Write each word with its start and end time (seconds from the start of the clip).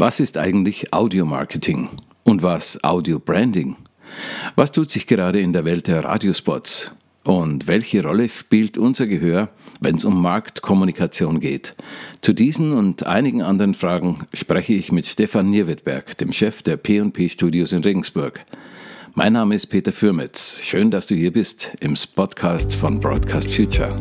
Was 0.00 0.20
ist 0.20 0.38
eigentlich 0.38 0.94
Audio-Marketing 0.94 1.88
und 2.22 2.44
was 2.44 2.78
Audio-Branding? 2.84 3.74
Was 4.54 4.70
tut 4.70 4.92
sich 4.92 5.08
gerade 5.08 5.40
in 5.40 5.52
der 5.52 5.64
Welt 5.64 5.88
der 5.88 6.04
Radiospots? 6.04 6.92
Und 7.24 7.66
welche 7.66 8.04
Rolle 8.04 8.28
spielt 8.28 8.78
unser 8.78 9.08
Gehör, 9.08 9.48
wenn 9.80 9.96
es 9.96 10.04
um 10.04 10.22
Marktkommunikation 10.22 11.40
geht? 11.40 11.74
Zu 12.22 12.32
diesen 12.32 12.74
und 12.74 13.08
einigen 13.08 13.42
anderen 13.42 13.74
Fragen 13.74 14.20
spreche 14.32 14.74
ich 14.74 14.92
mit 14.92 15.04
Stefan 15.04 15.50
Nierwettberg, 15.50 16.16
dem 16.18 16.30
Chef 16.30 16.62
der 16.62 16.76
P&P 16.76 17.28
Studios 17.28 17.72
in 17.72 17.82
Regensburg. 17.82 18.46
Mein 19.14 19.32
Name 19.32 19.56
ist 19.56 19.66
Peter 19.66 19.90
Fürmetz. 19.90 20.60
Schön, 20.62 20.92
dass 20.92 21.08
du 21.08 21.16
hier 21.16 21.32
bist 21.32 21.72
im 21.80 21.96
Spotcast 21.96 22.72
von 22.72 23.00
Broadcast 23.00 23.50
Future. 23.50 23.96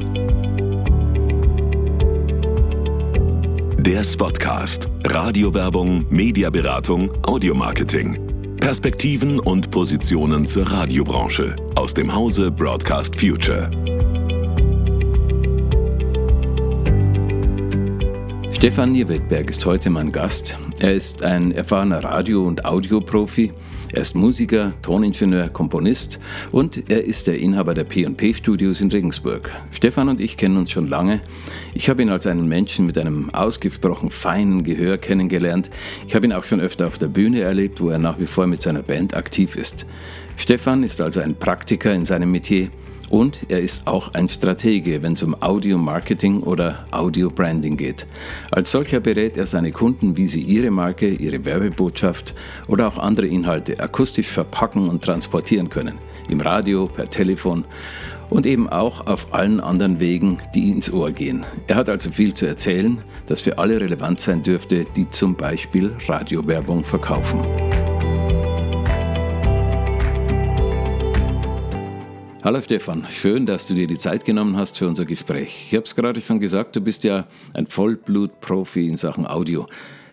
Der 3.98 4.04
Spotcast. 4.04 4.90
Radiowerbung, 5.06 6.06
Mediaberatung, 6.12 7.10
Audiomarketing. 7.24 8.20
Perspektiven 8.58 9.40
und 9.40 9.72
Positionen 9.72 10.46
zur 10.46 10.70
Radiobranche 10.70 11.56
aus 11.74 11.96
dem 11.96 12.14
Hause 12.14 12.52
Broadcast 12.52 13.20
Future. 13.20 13.72
Stefan 18.52 18.92
Nierwettberg 18.92 19.50
ist 19.50 19.66
heute 19.66 19.90
mein 19.90 20.12
Gast. 20.12 20.56
Er 20.78 20.94
ist 20.94 21.24
ein 21.24 21.52
erfahrener 21.52 22.04
Radio- 22.04 22.44
und 22.44 22.66
Audioprofi 22.66 23.52
er 23.94 24.02
ist 24.02 24.16
Musiker, 24.16 24.74
Toningenieur, 24.82 25.50
Komponist 25.50 26.20
und 26.52 26.90
er 26.90 27.04
ist 27.04 27.28
der 27.28 27.40
Inhaber 27.40 27.74
der 27.74 27.86
P&P 27.86 28.34
Studios 28.34 28.82
in 28.82 28.92
Regensburg. 28.92 29.50
Stefan 29.72 30.10
und 30.10 30.20
ich 30.20 30.36
kennen 30.38 30.58
uns 30.58 30.72
schon 30.72 30.88
lange. 30.88 31.22
Ich 31.74 31.90
habe 31.90 32.02
ihn 32.02 32.10
als 32.10 32.28
einen 32.28 32.48
Menschen 32.48 32.86
mit 32.86 32.98
einem 32.98 33.30
ausgesprochen 33.30 34.10
feinen 34.10 34.64
Gehör 34.64 34.98
kennengelernt. 34.98 35.70
Ich 36.08 36.16
habe 36.16 36.26
ihn 36.26 36.34
auch 36.34 36.44
schon 36.44 36.60
öfter 36.60 36.88
auf 36.88 36.98
der 36.98 37.08
Bühne 37.08 37.42
erlebt, 37.42 37.80
wo 37.80 37.90
er 37.90 38.00
nach 38.00 38.20
wie 38.20 38.28
vor 38.28 38.48
mit 38.48 38.62
seiner 38.62 38.84
Band 38.84 39.16
aktiv 39.16 39.56
ist. 39.56 39.86
Stefan 40.36 40.84
ist 40.84 41.02
also 41.02 41.20
ein 41.20 41.36
Praktiker 41.36 41.94
in 41.94 42.06
seinem 42.06 42.32
Metier. 42.32 42.70
Und 43.10 43.46
er 43.48 43.62
ist 43.62 43.88
auch 43.88 44.14
ein 44.14 44.28
Stratege, 44.28 45.02
wenn 45.02 45.14
es 45.14 45.24
um 45.24 45.36
Audio-Marketing 45.42 46.42
oder 46.42 46.86
Audio-Branding 46.92 47.78
geht. 47.78 48.06
Als 48.52 48.72
solcher 48.72 49.00
berät 49.00 49.38
er 49.38 49.46
seine 49.46 49.72
Kunden, 49.72 50.18
wie 50.18 50.28
sie 50.28 50.42
ihre 50.42 50.72
Marke, 50.72 51.08
ihre 51.08 51.46
Werbebotschaft 51.46 52.34
oder 52.68 52.88
auch 52.88 52.98
andere 52.98 53.28
Inhalte 53.28 53.80
akustisch 53.80 54.28
verpacken 54.28 54.90
und 54.90 55.04
transportieren 55.04 55.70
können. 55.70 56.00
Im 56.30 56.42
Radio, 56.42 56.88
per 56.88 57.10
Telefon 57.10 57.64
und 58.30 58.46
eben 58.46 58.70
auch 58.70 59.08
auf 59.08 59.34
allen 59.34 59.60
anderen 59.60 60.00
Wegen, 60.00 60.40
die 60.54 60.70
ins 60.70 60.92
Ohr 60.92 61.12
gehen. 61.12 61.46
Er 61.68 61.76
hat 61.76 61.90
also 61.90 62.12
viel 62.12 62.34
zu 62.34 62.46
erzählen, 62.46 63.02
das 63.28 63.42
für 63.42 63.58
alle 63.58 63.80
relevant 63.80 64.20
sein 64.20 64.44
dürfte, 64.44 64.86
die 64.96 65.10
zum 65.10 65.36
Beispiel 65.36 65.96
Radiowerbung 66.08 66.84
verkaufen. 66.84 67.40
Hallo 72.48 72.62
Stefan, 72.62 73.06
schön, 73.10 73.46
dass 73.46 73.68
du 73.68 73.74
dir 73.74 73.88
die 73.88 73.98
Zeit 73.98 74.24
genommen 74.24 74.56
hast 74.56 74.78
für 74.78 74.88
unser 74.88 75.04
Gespräch. 75.04 75.66
Ich 75.68 75.74
habe 75.74 75.84
es 75.84 75.96
gerade 75.96 76.22
schon 76.22 76.40
gesagt, 76.40 76.78
du 76.78 76.80
bist 76.80 77.04
ja 77.04 77.28
ein 77.54 77.68
Vollblut-Profi 77.68 78.88
in 78.88 78.96
Sachen 78.96 79.28
Audio. 79.28 79.66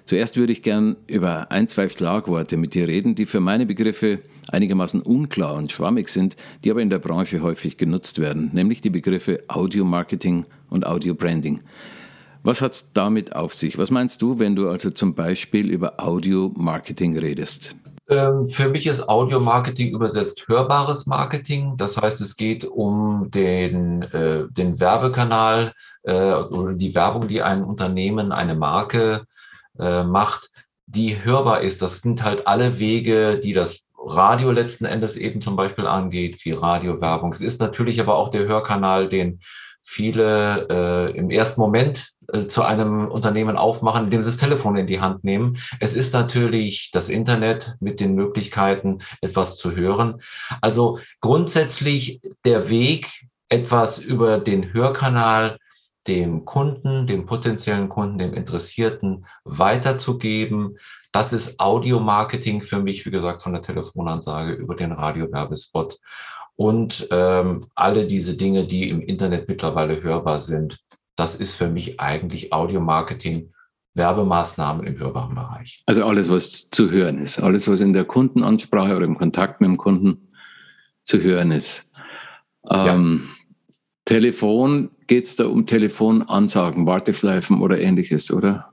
Zuerst 0.05 0.37
würde 0.37 0.53
ich 0.53 0.65
gern 0.65 0.97
über 1.07 1.53
ein, 1.53 1.69
zwei 1.69 1.89
Schlagworte 1.89 2.57
mit 2.57 2.75
dir 2.75 2.89
reden, 2.89 3.15
die 3.15 3.27
für 3.27 3.39
meine 3.39 3.67
Begriffe 3.67 4.19
einigermaßen 4.51 5.01
unklar 5.01 5.55
und 5.55 5.71
schwammig 5.71 6.09
sind, 6.09 6.35
die 6.65 6.73
aber 6.73 6.83
in 6.83 6.91
der 6.91 6.99
Branche 6.99 7.41
häufig 7.41 7.77
genutzt 7.77 8.19
werden, 8.19 8.51
nämlich 8.53 8.81
die 8.81 8.91
Begriffe 8.91 9.45
Audio-Marketing 9.47 10.45
und 10.71 10.89
Audio-Branding. 10.89 11.61
Was 12.43 12.61
hat 12.63 12.73
es 12.73 12.93
damit 12.93 13.37
auf 13.37 13.55
sich? 13.55 13.79
Was 13.79 13.93
meinst 13.93 14.23
du, 14.23 14.41
wenn 14.41 14.57
du 14.57 14.69
also 14.69 14.91
zum 14.91 15.15
Beispiel 15.15 15.71
über 15.71 16.05
Audio-Marketing 16.05 17.17
redest? 17.17 17.77
Ähm, 18.09 18.47
für 18.47 18.69
mich 18.69 18.87
ist 18.87 19.09
Audio-Marketing 19.09 19.95
übersetzt 19.95 20.47
hörbares 20.49 21.07
Marketing. 21.07 21.77
Das 21.77 21.97
heißt, 21.97 22.21
es 22.21 22.37
geht 22.37 22.65
um 22.65 23.31
den, 23.31 24.03
äh, 24.03 24.45
den 24.51 24.79
Werbekanal 24.79 25.73
äh, 26.03 26.33
oder 26.35 26.75
die 26.75 26.95
Werbung, 26.95 27.29
die 27.29 27.43
ein 27.43 27.65
Unternehmen, 27.65 28.33
eine 28.33 28.55
Marke 28.55 29.25
äh, 29.79 30.05
macht, 30.05 30.51
die 30.87 31.25
hörbar 31.25 31.63
ist. 31.63 31.81
Das 31.81 32.01
sind 32.01 32.23
halt 32.23 32.47
alle 32.47 32.79
Wege, 32.79 33.39
die 33.39 33.55
das 33.55 33.85
Radio 33.97 34.51
letzten 34.51 34.85
Endes 34.85 35.17
eben 35.17 35.41
zum 35.41 35.57
Beispiel 35.57 35.87
angeht, 35.87 36.45
wie 36.45 36.53
Radiowerbung. 36.53 37.33
Es 37.33 37.41
ist 37.41 37.61
natürlich 37.61 38.01
aber 38.01 38.17
auch 38.17 38.29
der 38.29 38.47
Hörkanal, 38.47 39.09
den 39.09 39.41
viele 39.83 40.67
äh, 40.71 41.17
im 41.17 41.31
ersten 41.31 41.61
Moment 41.61 42.14
äh, 42.33 42.47
zu 42.47 42.63
einem 42.63 43.09
Unternehmen 43.09 43.57
aufmachen, 43.57 44.05
indem 44.05 44.23
sie 44.23 44.31
das 44.31 44.37
Telefon 44.37 44.77
in 44.77 44.87
die 44.87 45.01
Hand 45.01 45.25
nehmen. 45.25 45.59
Es 45.81 45.95
ist 45.95 46.13
natürlich 46.13 46.91
das 46.93 47.09
Internet 47.09 47.77
mit 47.81 48.01
den 48.01 48.15
Möglichkeiten, 48.15 49.01
etwas 49.21 49.57
zu 49.57 49.75
hören. 49.77 50.21
Also 50.61 50.99
grundsätzlich 51.21 52.21
der 52.45 52.69
Weg, 52.69 53.27
etwas 53.49 53.99
über 53.99 54.39
den 54.39 54.73
Hörkanal 54.73 55.59
dem 56.07 56.45
Kunden, 56.45 57.07
dem 57.07 57.25
potenziellen 57.25 57.89
Kunden, 57.89 58.19
dem 58.19 58.35
Interessierten 58.35 59.27
weiterzugeben. 59.45 60.77
Das 61.13 61.33
ist 61.33 61.59
Audio-Marketing 61.59 62.63
für 62.63 62.79
mich, 62.79 63.07
wie 63.07 63.11
gesagt, 63.11 63.43
von 63.43 63.53
der 63.53 63.63
Telefonansage 63.63 64.53
über 64.53 64.75
den 64.75 64.93
Radiowerbespot 64.93 65.99
und 66.57 67.09
ähm, 67.11 67.65
alle 67.75 68.07
diese 68.07 68.37
Dinge, 68.37 68.67
die 68.67 68.89
im 68.89 69.01
Internet 69.01 69.49
mittlerweile 69.49 70.03
hörbar 70.03 70.41
sind. 70.41 70.79
Das 71.17 71.37
ist 71.37 71.55
für 71.55 71.69
mich 71.69 72.01
eigentlich 72.01 72.53
Audio-Marketing, 72.53 73.53
Werbemaßnahmen 73.95 74.87
im 74.87 74.99
hörbaren 74.99 75.35
Bereich. 75.35 75.83
Also 75.87 76.05
alles, 76.05 76.29
was 76.29 76.69
zu 76.71 76.91
hören 76.91 77.19
ist, 77.19 77.39
alles, 77.39 77.69
was 77.69 77.81
in 77.81 77.93
der 77.93 78.05
Kundenansprache 78.05 78.97
oder 78.97 79.05
im 79.05 79.17
Kontakt 79.17 79.61
mit 79.61 79.69
dem 79.69 79.77
Kunden 79.77 80.33
zu 81.05 81.21
hören 81.23 81.53
ist. 81.53 81.91
Ähm, 82.69 83.23
ja. 83.25 83.31
Telefon, 84.05 84.91
geht 85.07 85.25
es 85.25 85.37
da 85.37 85.47
um 85.47 85.67
Telefonansagen, 85.67 86.87
Warteschleifen 86.87 87.61
oder 87.61 87.79
ähnliches, 87.79 88.33
oder? 88.33 88.73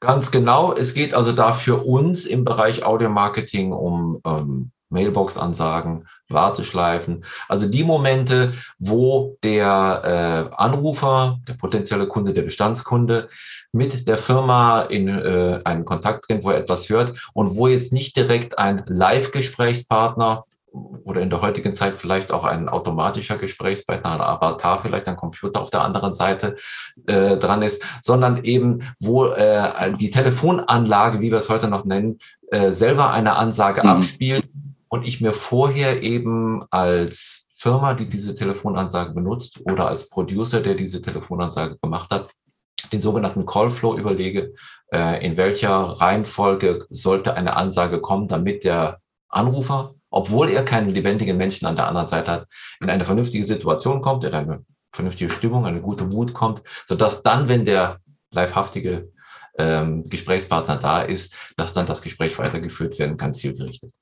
Ganz 0.00 0.30
genau. 0.30 0.74
Es 0.74 0.94
geht 0.94 1.14
also 1.14 1.32
da 1.32 1.52
für 1.52 1.84
uns 1.84 2.26
im 2.26 2.44
Bereich 2.44 2.84
Audio-Marketing 2.84 3.72
um 3.72 4.20
ähm, 4.26 4.70
Mailbox-Ansagen, 4.90 6.06
Warteschleifen. 6.28 7.24
Also 7.48 7.68
die 7.68 7.84
Momente, 7.84 8.54
wo 8.78 9.36
der 9.42 10.50
äh, 10.50 10.54
Anrufer, 10.56 11.38
der 11.48 11.54
potenzielle 11.54 12.06
Kunde, 12.06 12.32
der 12.32 12.42
Bestandskunde 12.42 13.28
mit 13.72 14.06
der 14.06 14.18
Firma 14.18 14.82
in 14.82 15.08
äh, 15.08 15.60
einen 15.64 15.84
Kontakt 15.84 16.24
tritt, 16.24 16.44
wo 16.44 16.50
er 16.50 16.58
etwas 16.58 16.88
hört 16.88 17.18
und 17.34 17.56
wo 17.56 17.68
jetzt 17.68 17.92
nicht 17.92 18.16
direkt 18.16 18.58
ein 18.58 18.84
Live-Gesprächspartner 18.86 20.44
oder 21.04 21.20
in 21.20 21.30
der 21.30 21.40
heutigen 21.40 21.74
Zeit 21.74 21.94
vielleicht 21.96 22.32
auch 22.32 22.44
ein 22.44 22.68
automatischer 22.68 23.38
Gesprächspartner, 23.38 24.10
ein 24.10 24.20
Avatar, 24.20 24.80
vielleicht 24.80 25.06
ein 25.06 25.16
Computer 25.16 25.60
auf 25.60 25.70
der 25.70 25.82
anderen 25.82 26.14
Seite 26.14 26.56
äh, 27.06 27.36
dran 27.36 27.62
ist, 27.62 27.82
sondern 28.02 28.42
eben, 28.42 28.82
wo 28.98 29.26
äh, 29.26 29.92
die 29.96 30.10
Telefonanlage, 30.10 31.20
wie 31.20 31.30
wir 31.30 31.38
es 31.38 31.48
heute 31.48 31.68
noch 31.68 31.84
nennen, 31.84 32.18
äh, 32.50 32.72
selber 32.72 33.12
eine 33.12 33.36
Ansage 33.36 33.82
mhm. 33.82 33.88
abspielt 33.88 34.48
und 34.94 35.06
ich 35.06 35.20
mir 35.20 35.32
vorher 35.32 36.02
eben 36.02 36.64
als 36.70 37.48
Firma, 37.56 37.94
die 37.94 38.08
diese 38.08 38.34
Telefonansage 38.34 39.12
benutzt 39.12 39.60
oder 39.64 39.88
als 39.88 40.08
Producer, 40.08 40.60
der 40.60 40.74
diese 40.74 41.02
Telefonansage 41.02 41.78
gemacht 41.78 42.10
hat, 42.10 42.32
den 42.92 43.00
sogenannten 43.00 43.46
Callflow 43.46 43.96
überlege, 43.96 44.54
äh, 44.92 45.24
in 45.24 45.36
welcher 45.36 45.70
Reihenfolge 45.70 46.86
sollte 46.90 47.34
eine 47.34 47.56
Ansage 47.56 48.00
kommen, 48.00 48.28
damit 48.28 48.64
der 48.64 49.00
Anrufer 49.28 49.94
obwohl 50.14 50.48
er 50.50 50.64
keinen 50.64 50.90
lebendigen 50.90 51.36
Menschen 51.36 51.66
an 51.66 51.74
der 51.74 51.88
anderen 51.88 52.06
Seite 52.06 52.30
hat, 52.30 52.46
in 52.80 52.88
eine 52.88 53.04
vernünftige 53.04 53.44
Situation 53.44 54.00
kommt, 54.00 54.22
in 54.22 54.32
eine 54.32 54.64
vernünftige 54.92 55.28
Stimmung, 55.28 55.66
eine 55.66 55.80
gute 55.80 56.04
Mut 56.04 56.32
kommt, 56.32 56.62
sodass 56.86 57.24
dann, 57.24 57.48
wenn 57.48 57.64
der 57.64 57.98
livehaftige 58.30 59.10
ähm, 59.58 60.08
Gesprächspartner 60.08 60.76
da 60.76 61.02
ist, 61.02 61.34
dass 61.56 61.74
dann 61.74 61.86
das 61.86 62.00
Gespräch 62.00 62.38
weitergeführt 62.38 62.96
werden 63.00 63.16
kann, 63.16 63.34
zielgerichtet. 63.34 63.92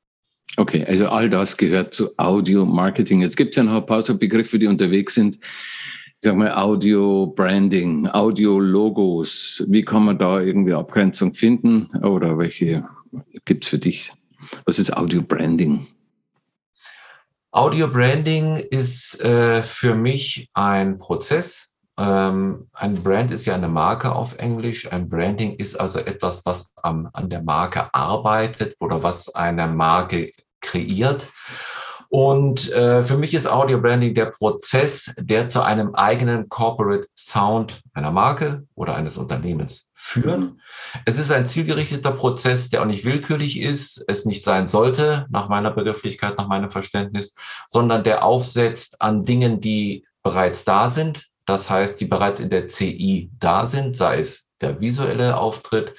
Okay, 0.57 0.85
also 0.87 1.09
all 1.09 1.31
das 1.31 1.57
gehört 1.57 1.95
zu 1.95 2.11
Audio-Marketing. 2.19 3.23
Jetzt 3.23 3.37
gibt 3.37 3.51
es 3.51 3.57
ja 3.57 3.63
noch 3.63 3.77
ein 3.77 3.87
paar 3.87 4.03
so 4.03 4.19
Begriffe, 4.19 4.59
die 4.59 4.67
unterwegs 4.67 5.15
sind. 5.15 5.37
Ich 5.37 6.29
sag 6.29 6.37
mal 6.37 6.53
Audio-Branding, 6.53 8.09
Audio-Logos. 8.09 9.65
Wie 9.69 9.83
kann 9.83 10.05
man 10.05 10.19
da 10.19 10.41
irgendwie 10.41 10.75
Abgrenzung 10.75 11.33
finden? 11.33 11.87
Oder 12.03 12.37
welche 12.39 12.87
gibt 13.45 13.65
es 13.65 13.71
für 13.71 13.79
dich? 13.79 14.13
Was 14.67 14.79
ist 14.79 14.95
Audio-Branding? 14.95 15.87
Audio 17.51 17.87
Branding 17.89 18.57
ist 18.57 19.21
äh, 19.23 19.63
für 19.63 19.95
mich 19.95 20.49
ein 20.55 20.99
Prozess. 20.99 21.75
Ähm, 21.99 22.69
ein 22.73 22.95
Brand 22.95 23.31
ist 23.31 23.45
ja 23.45 23.55
eine 23.55 23.69
Marke 23.69 24.15
auf 24.15 24.39
Englisch. 24.39 24.91
Ein 24.91 25.09
Branding 25.09 25.57
ist 25.57 25.79
also 25.79 25.99
etwas, 25.99 26.47
was 26.47 26.73
am, 26.83 27.11
an 27.13 27.29
der 27.29 27.43
Marke 27.43 27.93
arbeitet 27.93 28.77
oder 28.81 29.03
was 29.03 29.35
eine 29.35 29.67
Marke 29.67 30.33
kreiert. 30.62 31.26
Und 32.14 32.70
äh, 32.73 33.03
für 33.03 33.17
mich 33.17 33.32
ist 33.32 33.47
Audio 33.47 33.81
Branding 33.81 34.12
der 34.12 34.26
Prozess, 34.26 35.14
der 35.19 35.49
zu 35.49 35.62
einem 35.62 35.94
eigenen 35.94 36.47
Corporate 36.50 37.09
Sound 37.17 37.81
einer 37.94 38.11
Marke 38.11 38.67
oder 38.75 38.94
eines 38.97 39.17
Unternehmens 39.17 39.88
führt. 39.94 40.41
Mhm. 40.41 40.61
Es 41.06 41.19
ist 41.19 41.32
ein 41.32 41.47
zielgerichteter 41.47 42.12
Prozess, 42.12 42.69
der 42.69 42.82
auch 42.82 42.87
nicht 42.87 43.06
willkürlich 43.06 43.59
ist, 43.61 44.05
es 44.09 44.26
nicht 44.26 44.44
sein 44.44 44.69
sollte, 44.69 45.25
nach 45.31 45.49
meiner 45.49 45.70
Begrifflichkeit, 45.70 46.37
nach 46.37 46.49
meinem 46.49 46.70
Verständnis, 46.70 47.35
sondern 47.67 48.05
der 48.05 48.25
aufsetzt 48.25 49.00
an 49.00 49.25
Dingen, 49.25 49.61
die 49.61 50.05
bereits 50.23 50.67
da 50.67 50.91
sind. 50.91 51.29
Das 51.47 51.70
heißt, 51.70 51.99
die 51.99 52.05
bereits 52.05 52.41
in 52.41 52.50
der 52.50 52.67
CI 52.67 53.31
da 53.38 53.65
sind, 53.65 53.97
sei 53.97 54.19
es 54.19 54.50
der 54.61 54.82
visuelle 54.82 55.38
Auftritt, 55.38 55.94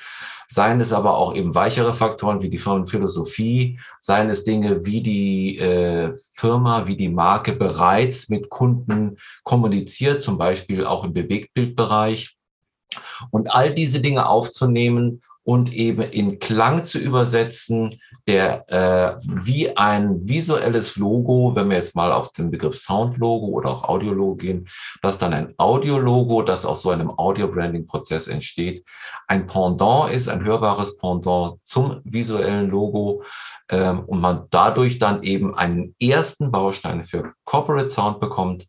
seien 0.53 0.79
es 0.81 0.93
aber 0.93 1.17
auch 1.17 1.33
eben 1.33 1.55
weichere 1.55 1.93
Faktoren 1.93 2.41
wie 2.41 2.49
die 2.49 2.59
Firmenphilosophie, 2.59 3.79
seien 3.99 4.29
es 4.29 4.43
Dinge 4.43 4.85
wie 4.85 5.01
die 5.01 5.57
äh, 5.57 6.13
Firma, 6.35 6.85
wie 6.85 6.95
die 6.95 7.09
Marke 7.09 7.53
bereits 7.53 8.29
mit 8.29 8.49
Kunden 8.49 9.17
kommuniziert, 9.43 10.21
zum 10.21 10.37
Beispiel 10.37 10.85
auch 10.85 11.03
im 11.03 11.13
Bewegtbildbereich. 11.13 12.37
Und 13.31 13.55
all 13.55 13.73
diese 13.73 13.99
Dinge 13.99 14.27
aufzunehmen 14.29 15.21
und 15.43 15.73
eben 15.73 16.01
in 16.01 16.39
Klang 16.39 16.85
zu 16.85 16.99
übersetzen, 16.99 17.99
der 18.27 18.69
äh, 18.69 19.17
wie 19.25 19.75
ein 19.75 20.27
visuelles 20.27 20.95
Logo, 20.95 21.53
wenn 21.55 21.69
wir 21.69 21.77
jetzt 21.77 21.95
mal 21.95 22.13
auf 22.13 22.31
den 22.31 22.49
Begriff 22.49 22.77
Soundlogo 22.77 23.47
oder 23.47 23.69
auch 23.69 23.83
Audiologo 23.83 24.35
gehen, 24.35 24.67
dass 25.01 25.17
dann 25.17 25.33
ein 25.33 25.53
Audiologo, 25.57 26.43
das 26.43 26.65
aus 26.65 26.81
so 26.81 26.91
einem 26.91 27.11
Audio-Branding-Prozess 27.17 28.27
entsteht, 28.27 28.85
ein 29.27 29.45
Pendant 29.47 30.11
ist, 30.11 30.29
ein 30.29 30.45
hörbares 30.45 30.97
Pendant 30.97 31.59
zum 31.63 31.99
visuellen 32.05 32.69
Logo 32.69 33.23
ähm, 33.69 34.05
und 34.05 34.21
man 34.21 34.45
dadurch 34.49 34.97
dann 34.97 35.23
eben 35.23 35.53
einen 35.55 35.93
ersten 35.99 36.51
Baustein 36.51 37.03
für 37.03 37.33
Corporate 37.43 37.89
Sound 37.89 38.21
bekommt 38.21 38.67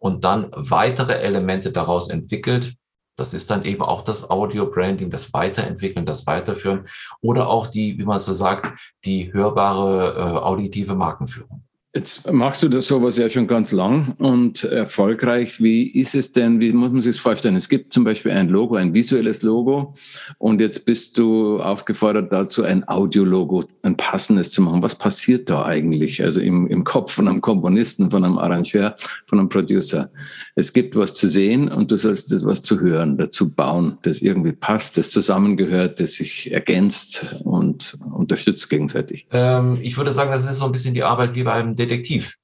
und 0.00 0.24
dann 0.24 0.50
weitere 0.52 1.14
Elemente 1.14 1.70
daraus 1.70 2.10
entwickelt, 2.10 2.74
das 3.16 3.34
ist 3.34 3.50
dann 3.50 3.64
eben 3.64 3.82
auch 3.82 4.02
das 4.02 4.30
Audio-Branding, 4.30 5.10
das 5.10 5.32
Weiterentwickeln, 5.32 6.06
das 6.06 6.26
Weiterführen 6.26 6.86
oder 7.20 7.48
auch 7.48 7.66
die, 7.66 7.98
wie 7.98 8.04
man 8.04 8.20
so 8.20 8.34
sagt, 8.34 8.78
die 9.04 9.32
hörbare 9.32 10.14
äh, 10.16 10.38
auditive 10.38 10.94
Markenführung. 10.94 11.62
Jetzt 11.96 12.30
machst 12.30 12.62
du 12.62 12.68
das 12.68 12.88
sowas 12.88 13.16
ja 13.16 13.30
schon 13.30 13.46
ganz 13.46 13.72
lang 13.72 14.16
und 14.18 14.64
erfolgreich. 14.64 15.62
Wie 15.62 15.90
ist 15.90 16.14
es 16.14 16.30
denn, 16.30 16.60
wie 16.60 16.70
muss 16.74 16.90
man 16.90 17.00
sich 17.00 17.16
das 17.16 17.22
vorstellen? 17.22 17.56
Es 17.56 17.70
gibt 17.70 17.90
zum 17.90 18.04
Beispiel 18.04 18.32
ein 18.32 18.50
Logo, 18.50 18.74
ein 18.74 18.92
visuelles 18.92 19.40
Logo 19.40 19.94
und 20.36 20.60
jetzt 20.60 20.84
bist 20.84 21.16
du 21.16 21.58
aufgefordert 21.58 22.30
dazu, 22.30 22.64
ein 22.64 22.86
Audiologo, 22.86 23.64
ein 23.82 23.96
passendes 23.96 24.50
zu 24.50 24.60
machen. 24.60 24.82
Was 24.82 24.94
passiert 24.94 25.48
da 25.48 25.64
eigentlich? 25.64 26.22
Also 26.22 26.42
im, 26.42 26.66
im 26.66 26.84
Kopf 26.84 27.12
von 27.12 27.28
einem 27.28 27.40
Komponisten, 27.40 28.10
von 28.10 28.24
einem 28.24 28.36
Arrangeur, 28.36 28.94
von 29.24 29.38
einem 29.38 29.48
Producer. 29.48 30.10
Es 30.58 30.72
gibt 30.72 30.96
was 30.96 31.12
zu 31.12 31.28
sehen 31.28 31.68
und 31.68 31.90
du 31.90 31.98
sollst 31.98 32.32
etwas 32.32 32.62
zu 32.62 32.80
hören, 32.80 33.18
dazu 33.18 33.54
bauen, 33.54 33.98
das 34.00 34.22
irgendwie 34.22 34.52
passt, 34.52 34.96
das 34.96 35.10
zusammengehört, 35.10 36.00
das 36.00 36.14
sich 36.14 36.50
ergänzt 36.50 37.36
und 37.44 37.98
unterstützt 38.10 38.70
gegenseitig. 38.70 39.26
Ähm, 39.32 39.76
ich 39.82 39.98
würde 39.98 40.14
sagen, 40.14 40.30
das 40.30 40.50
ist 40.50 40.56
so 40.56 40.64
ein 40.64 40.72
bisschen 40.72 40.94
die 40.94 41.02
Arbeit 41.02 41.34
wie 41.34 41.42
beim 41.42 41.76
Detektiv. 41.76 42.38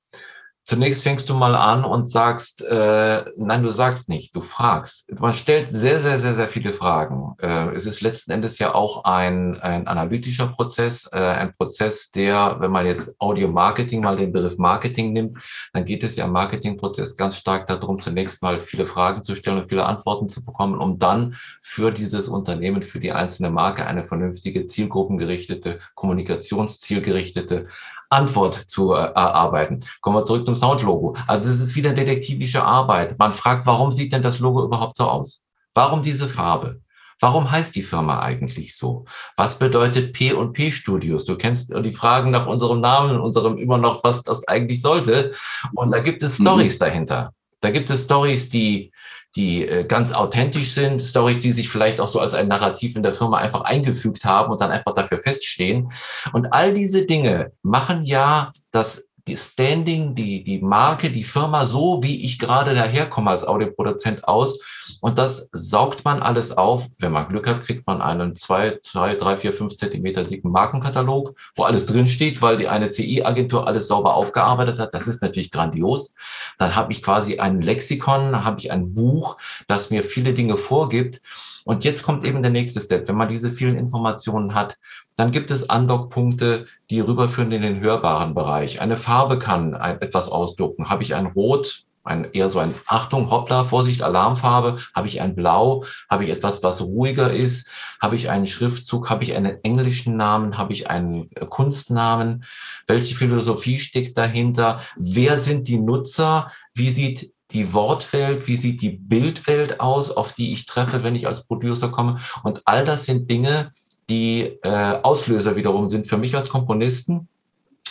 Zunächst 0.64 1.02
fängst 1.02 1.28
du 1.28 1.34
mal 1.34 1.56
an 1.56 1.84
und 1.84 2.08
sagst, 2.08 2.62
äh, 2.62 3.24
nein, 3.36 3.64
du 3.64 3.70
sagst 3.70 4.08
nicht, 4.08 4.36
du 4.36 4.42
fragst. 4.42 5.10
Man 5.18 5.32
stellt 5.32 5.72
sehr, 5.72 5.98
sehr, 5.98 6.20
sehr, 6.20 6.36
sehr 6.36 6.48
viele 6.48 6.72
Fragen. 6.72 7.34
Äh, 7.40 7.70
es 7.70 7.84
ist 7.84 8.00
letzten 8.00 8.30
Endes 8.30 8.60
ja 8.60 8.72
auch 8.72 9.02
ein, 9.02 9.60
ein 9.60 9.88
analytischer 9.88 10.46
Prozess, 10.46 11.10
äh, 11.12 11.18
ein 11.18 11.50
Prozess, 11.50 12.12
der, 12.12 12.58
wenn 12.60 12.70
man 12.70 12.86
jetzt 12.86 13.12
Audio-Marketing 13.18 14.02
mal 14.02 14.16
den 14.16 14.32
Begriff 14.32 14.56
Marketing 14.56 15.12
nimmt, 15.12 15.36
dann 15.72 15.84
geht 15.84 16.04
es 16.04 16.14
ja 16.14 16.26
im 16.26 16.32
Marketingprozess 16.32 17.16
ganz 17.16 17.36
stark 17.38 17.66
darum, 17.66 17.98
zunächst 17.98 18.40
mal 18.40 18.60
viele 18.60 18.86
Fragen 18.86 19.24
zu 19.24 19.34
stellen 19.34 19.58
und 19.58 19.68
viele 19.68 19.84
Antworten 19.84 20.28
zu 20.28 20.44
bekommen, 20.44 20.78
um 20.78 21.00
dann 21.00 21.34
für 21.60 21.90
dieses 21.90 22.28
Unternehmen, 22.28 22.84
für 22.84 23.00
die 23.00 23.12
einzelne 23.12 23.50
Marke 23.50 23.84
eine 23.84 24.04
vernünftige, 24.04 24.68
zielgruppengerichtete, 24.68 25.80
kommunikationszielgerichtete 25.96 27.66
Antwort 28.12 28.54
zu 28.54 28.92
äh, 28.92 28.98
erarbeiten. 28.98 29.84
Kommen 30.00 30.16
wir 30.16 30.24
zurück 30.24 30.46
zum 30.46 30.56
Soundlogo. 30.56 31.16
Also 31.26 31.50
es 31.50 31.60
ist 31.60 31.76
wieder 31.76 31.92
detektivische 31.92 32.62
Arbeit. 32.62 33.18
Man 33.18 33.32
fragt, 33.32 33.66
warum 33.66 33.92
sieht 33.92 34.12
denn 34.12 34.22
das 34.22 34.38
Logo 34.38 34.64
überhaupt 34.64 34.96
so 34.96 35.04
aus? 35.04 35.44
Warum 35.74 36.02
diese 36.02 36.28
Farbe? 36.28 36.80
Warum 37.20 37.50
heißt 37.50 37.76
die 37.76 37.84
Firma 37.84 38.20
eigentlich 38.20 38.76
so? 38.76 39.04
Was 39.36 39.58
bedeutet 39.58 40.12
P 40.12 40.32
und 40.32 40.52
P 40.54 40.72
Studios? 40.72 41.24
Du 41.24 41.36
kennst 41.36 41.72
die 41.72 41.92
Fragen 41.92 42.32
nach 42.32 42.48
unserem 42.48 42.80
Namen, 42.80 43.20
unserem 43.20 43.58
immer 43.58 43.78
noch, 43.78 44.02
was 44.02 44.24
das 44.24 44.46
eigentlich 44.48 44.82
sollte. 44.82 45.32
Und 45.74 45.92
da 45.92 46.00
gibt 46.00 46.22
es 46.24 46.38
Stories 46.38 46.80
mhm. 46.80 46.84
dahinter. 46.84 47.32
Da 47.60 47.70
gibt 47.70 47.90
es 47.90 48.02
Stories, 48.02 48.48
die 48.48 48.90
die 49.36 49.66
äh, 49.66 49.84
ganz 49.84 50.12
authentisch 50.12 50.72
sind, 50.72 51.00
Stories, 51.00 51.40
die 51.40 51.52
sich 51.52 51.68
vielleicht 51.68 52.00
auch 52.00 52.08
so 52.08 52.20
als 52.20 52.34
ein 52.34 52.48
Narrativ 52.48 52.96
in 52.96 53.02
der 53.02 53.14
Firma 53.14 53.38
einfach 53.38 53.62
eingefügt 53.62 54.24
haben 54.24 54.52
und 54.52 54.60
dann 54.60 54.70
einfach 54.70 54.94
dafür 54.94 55.18
feststehen. 55.18 55.92
Und 56.32 56.52
all 56.52 56.74
diese 56.74 57.06
Dinge 57.06 57.52
machen 57.62 58.02
ja 58.02 58.52
das 58.70 59.11
die 59.28 59.36
Standing, 59.36 60.14
die, 60.14 60.42
die 60.42 60.58
Marke, 60.58 61.10
die 61.10 61.22
Firma 61.22 61.64
so, 61.64 62.02
wie 62.02 62.24
ich 62.24 62.38
gerade 62.38 62.74
daherkomme 62.74 63.30
als 63.30 63.44
Audioproduzent 63.44 64.26
aus. 64.26 64.58
Und 65.00 65.18
das 65.18 65.48
saugt 65.52 66.04
man 66.04 66.22
alles 66.22 66.56
auf. 66.56 66.88
Wenn 66.98 67.12
man 67.12 67.28
Glück 67.28 67.46
hat, 67.46 67.62
kriegt 67.62 67.86
man 67.86 68.02
einen 68.02 68.36
zwei, 68.36 68.78
zwei, 68.82 69.14
drei, 69.14 69.36
vier, 69.36 69.52
fünf 69.52 69.76
Zentimeter 69.76 70.24
dicken 70.24 70.50
Markenkatalog, 70.50 71.36
wo 71.54 71.62
alles 71.62 71.86
drinsteht, 71.86 72.42
weil 72.42 72.56
die 72.56 72.68
eine 72.68 72.90
CI-Agentur 72.90 73.66
alles 73.66 73.86
sauber 73.86 74.14
aufgearbeitet 74.14 74.80
hat. 74.80 74.92
Das 74.92 75.06
ist 75.06 75.22
natürlich 75.22 75.52
grandios. 75.52 76.16
Dann 76.58 76.74
habe 76.74 76.92
ich 76.92 77.02
quasi 77.02 77.38
ein 77.38 77.60
Lexikon, 77.60 78.44
habe 78.44 78.58
ich 78.58 78.72
ein 78.72 78.92
Buch, 78.92 79.36
das 79.68 79.90
mir 79.90 80.02
viele 80.02 80.34
Dinge 80.34 80.56
vorgibt. 80.56 81.20
Und 81.64 81.84
jetzt 81.84 82.02
kommt 82.02 82.24
eben 82.24 82.42
der 82.42 82.50
nächste 82.50 82.80
Step. 82.80 83.06
Wenn 83.06 83.16
man 83.16 83.28
diese 83.28 83.52
vielen 83.52 83.76
Informationen 83.76 84.54
hat, 84.54 84.78
dann 85.16 85.30
gibt 85.30 85.50
es 85.50 85.68
Andockpunkte, 85.68 86.66
die 86.90 87.00
rüberführen 87.00 87.52
in 87.52 87.62
den 87.62 87.80
hörbaren 87.80 88.34
Bereich. 88.34 88.80
Eine 88.80 88.96
Farbe 88.96 89.38
kann 89.38 89.74
ein, 89.74 90.00
etwas 90.00 90.28
ausdrucken. 90.28 90.88
Habe 90.88 91.02
ich 91.02 91.14
ein 91.14 91.26
Rot, 91.26 91.84
ein, 92.04 92.32
eher 92.32 92.48
so 92.48 92.58
ein 92.58 92.74
Achtung, 92.86 93.30
Hoppla, 93.30 93.64
Vorsicht, 93.64 94.02
Alarmfarbe? 94.02 94.78
Habe 94.94 95.08
ich 95.08 95.20
ein 95.20 95.34
Blau? 95.34 95.84
Habe 96.10 96.24
ich 96.24 96.30
etwas, 96.30 96.62
was 96.62 96.82
ruhiger 96.82 97.32
ist? 97.32 97.68
Habe 98.00 98.16
ich 98.16 98.30
einen 98.30 98.46
Schriftzug? 98.46 99.10
Habe 99.10 99.22
ich 99.24 99.34
einen 99.34 99.62
englischen 99.62 100.16
Namen? 100.16 100.58
Habe 100.58 100.72
ich 100.72 100.90
einen 100.90 101.30
äh, 101.34 101.46
Kunstnamen? 101.46 102.44
Welche 102.86 103.14
Philosophie 103.14 103.78
steckt 103.78 104.18
dahinter? 104.18 104.80
Wer 104.96 105.38
sind 105.38 105.68
die 105.68 105.78
Nutzer? 105.78 106.50
Wie 106.74 106.90
sieht 106.90 107.32
die 107.52 107.74
Wortwelt, 107.74 108.46
wie 108.48 108.56
sieht 108.56 108.80
die 108.80 108.90
Bildwelt 108.90 109.78
aus, 109.78 110.10
auf 110.10 110.32
die 110.32 110.54
ich 110.54 110.64
treffe, 110.64 111.04
wenn 111.04 111.14
ich 111.14 111.26
als 111.26 111.46
Producer 111.46 111.90
komme? 111.90 112.18
Und 112.42 112.62
all 112.64 112.84
das 112.84 113.04
sind 113.04 113.30
Dinge, 113.30 113.72
die 114.12 114.58
äh, 114.62 114.98
Auslöser 115.02 115.56
wiederum 115.56 115.88
sind 115.88 116.06
für 116.06 116.18
mich 116.18 116.36
als 116.36 116.50
Komponisten. 116.50 117.28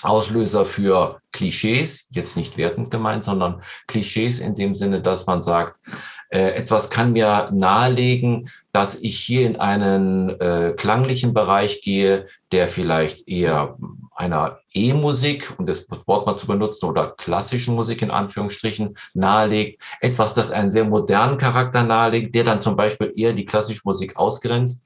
Auslöser 0.04 0.66
für 0.66 1.20
Klischees, 1.32 2.08
jetzt 2.12 2.36
nicht 2.36 2.58
wertend 2.58 2.90
gemeint, 2.90 3.24
sondern 3.24 3.62
Klischees 3.88 4.40
in 4.40 4.56
dem 4.56 4.76
Sinne, 4.76 5.02
dass 5.02 5.28
man 5.28 5.44
sagt, 5.44 5.80
äh, 6.30 6.54
etwas 6.54 6.90
kann 6.90 7.14
mir 7.14 7.50
nahelegen, 7.52 8.50
dass 8.72 8.96
ich 8.96 9.20
hier 9.20 9.46
in 9.46 9.58
einen 9.58 10.30
äh, 10.40 10.74
klanglichen 10.76 11.34
Bereich 11.34 11.82
gehe, 11.82 12.26
der 12.52 12.68
vielleicht 12.68 13.28
eher 13.28 13.78
einer 14.16 14.58
E-Musik, 14.74 15.54
um 15.58 15.66
das 15.66 15.88
Wort 16.06 16.26
mal 16.26 16.38
zu 16.38 16.48
benutzen, 16.48 16.86
oder 16.86 17.12
klassischen 17.18 17.76
Musik 17.76 18.02
in 18.02 18.12
Anführungsstrichen 18.12 18.98
nahelegt. 19.14 19.82
Etwas, 20.00 20.34
das 20.34 20.52
einen 20.52 20.72
sehr 20.72 20.86
modernen 20.86 21.38
Charakter 21.38 21.84
nahelegt, 21.84 22.34
der 22.34 22.44
dann 22.44 22.62
zum 22.62 22.76
Beispiel 22.76 23.12
eher 23.16 23.34
die 23.34 23.46
klassische 23.46 23.82
Musik 23.84 24.16
ausgrenzt. 24.16 24.86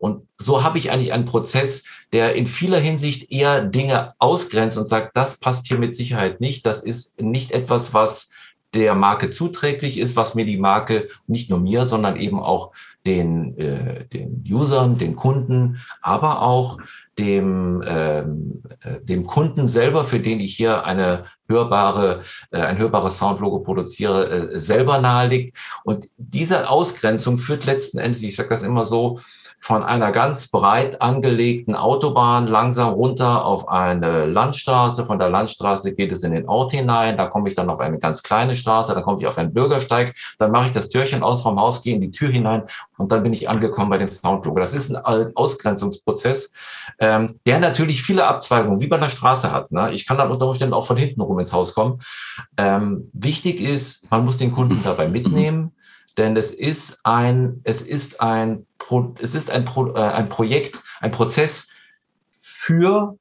Und 0.00 0.26
so 0.38 0.64
habe 0.64 0.78
ich 0.78 0.90
eigentlich 0.90 1.12
einen 1.12 1.26
Prozess, 1.26 1.84
der 2.12 2.34
in 2.34 2.46
vieler 2.46 2.80
Hinsicht 2.80 3.30
eher 3.30 3.62
Dinge 3.62 4.14
ausgrenzt 4.18 4.78
und 4.78 4.88
sagt, 4.88 5.14
das 5.14 5.38
passt 5.38 5.68
hier 5.68 5.78
mit 5.78 5.94
Sicherheit 5.94 6.40
nicht. 6.40 6.64
Das 6.64 6.82
ist 6.82 7.20
nicht 7.20 7.52
etwas, 7.52 7.92
was 7.92 8.30
der 8.72 8.94
Marke 8.94 9.30
zuträglich 9.30 9.98
ist, 9.98 10.16
was 10.16 10.34
mir 10.34 10.46
die 10.46 10.56
Marke, 10.56 11.08
nicht 11.26 11.50
nur 11.50 11.60
mir, 11.60 11.86
sondern 11.86 12.16
eben 12.16 12.40
auch 12.40 12.72
den, 13.04 13.58
äh, 13.58 14.06
den 14.06 14.42
Usern, 14.50 14.96
den 14.96 15.16
Kunden, 15.16 15.80
aber 16.00 16.40
auch 16.40 16.78
dem, 17.18 17.82
ähm, 17.86 18.62
äh, 18.82 19.00
dem 19.02 19.26
Kunden 19.26 19.68
selber, 19.68 20.04
für 20.04 20.20
den 20.20 20.40
ich 20.40 20.56
hier 20.56 20.84
eine 20.84 21.24
hörbare, 21.48 22.22
äh, 22.52 22.60
ein 22.60 22.78
hörbares 22.78 23.18
Soundlogo 23.18 23.58
produziere, 23.58 24.30
äh, 24.30 24.58
selber 24.58 24.98
naheliegt. 24.98 25.56
Und 25.84 26.08
diese 26.16 26.70
Ausgrenzung 26.70 27.36
führt 27.36 27.66
letzten 27.66 27.98
Endes, 27.98 28.22
ich 28.22 28.36
sage 28.36 28.48
das 28.48 28.62
immer 28.62 28.86
so, 28.86 29.18
von 29.62 29.82
einer 29.82 30.10
ganz 30.10 30.48
breit 30.48 31.02
angelegten 31.02 31.74
Autobahn 31.74 32.46
langsam 32.46 32.94
runter 32.94 33.44
auf 33.44 33.68
eine 33.68 34.24
Landstraße. 34.24 35.04
Von 35.04 35.18
der 35.18 35.28
Landstraße 35.28 35.94
geht 35.94 36.12
es 36.12 36.24
in 36.24 36.32
den 36.32 36.48
Ort 36.48 36.72
hinein. 36.72 37.18
Da 37.18 37.26
komme 37.26 37.48
ich 37.48 37.54
dann 37.54 37.68
auf 37.68 37.78
eine 37.78 37.98
ganz 37.98 38.22
kleine 38.22 38.56
Straße. 38.56 38.94
Da 38.94 39.02
komme 39.02 39.18
ich 39.20 39.26
auf 39.26 39.36
einen 39.36 39.52
Bürgersteig. 39.52 40.14
Dann 40.38 40.50
mache 40.50 40.68
ich 40.68 40.72
das 40.72 40.88
Türchen 40.88 41.22
aus 41.22 41.42
vom 41.42 41.60
Haus, 41.60 41.82
gehe 41.82 41.94
in 41.94 42.00
die 42.00 42.10
Tür 42.10 42.30
hinein 42.30 42.62
und 42.96 43.12
dann 43.12 43.22
bin 43.22 43.34
ich 43.34 43.50
angekommen 43.50 43.90
bei 43.90 43.98
den 43.98 44.10
Soundlogo. 44.10 44.58
Das 44.58 44.72
ist 44.72 44.96
ein 44.96 45.36
Ausgrenzungsprozess, 45.36 46.52
ähm, 46.98 47.38
der 47.44 47.60
natürlich 47.60 48.02
viele 48.02 48.26
Abzweigungen 48.26 48.80
wie 48.80 48.86
bei 48.86 48.96
einer 48.96 49.10
Straße 49.10 49.52
hat. 49.52 49.70
Ne? 49.72 49.92
Ich 49.92 50.06
kann 50.06 50.16
dann 50.16 50.30
unter 50.30 50.48
Umständen 50.48 50.72
auch 50.72 50.86
von 50.86 50.96
hinten 50.96 51.20
rum 51.20 51.38
ins 51.38 51.52
Haus 51.52 51.74
kommen. 51.74 52.00
Ähm, 52.56 53.10
wichtig 53.12 53.60
ist, 53.60 54.10
man 54.10 54.24
muss 54.24 54.38
den 54.38 54.52
Kunden 54.52 54.80
dabei 54.82 55.08
mitnehmen 55.08 55.72
denn 56.20 56.36
es 56.36 56.50
ist 56.50 57.00
ein, 57.04 57.60
es 57.64 57.82
ist 57.82 58.20
ein, 58.20 58.66
es 59.20 59.34
ist 59.34 59.50
ein, 59.50 59.64
Pro, 59.64 59.94
äh, 59.94 60.00
ein 60.00 60.28
Projekt, 60.28 60.82
ein 61.00 61.10
Prozess 61.10 61.68
für 62.40 63.16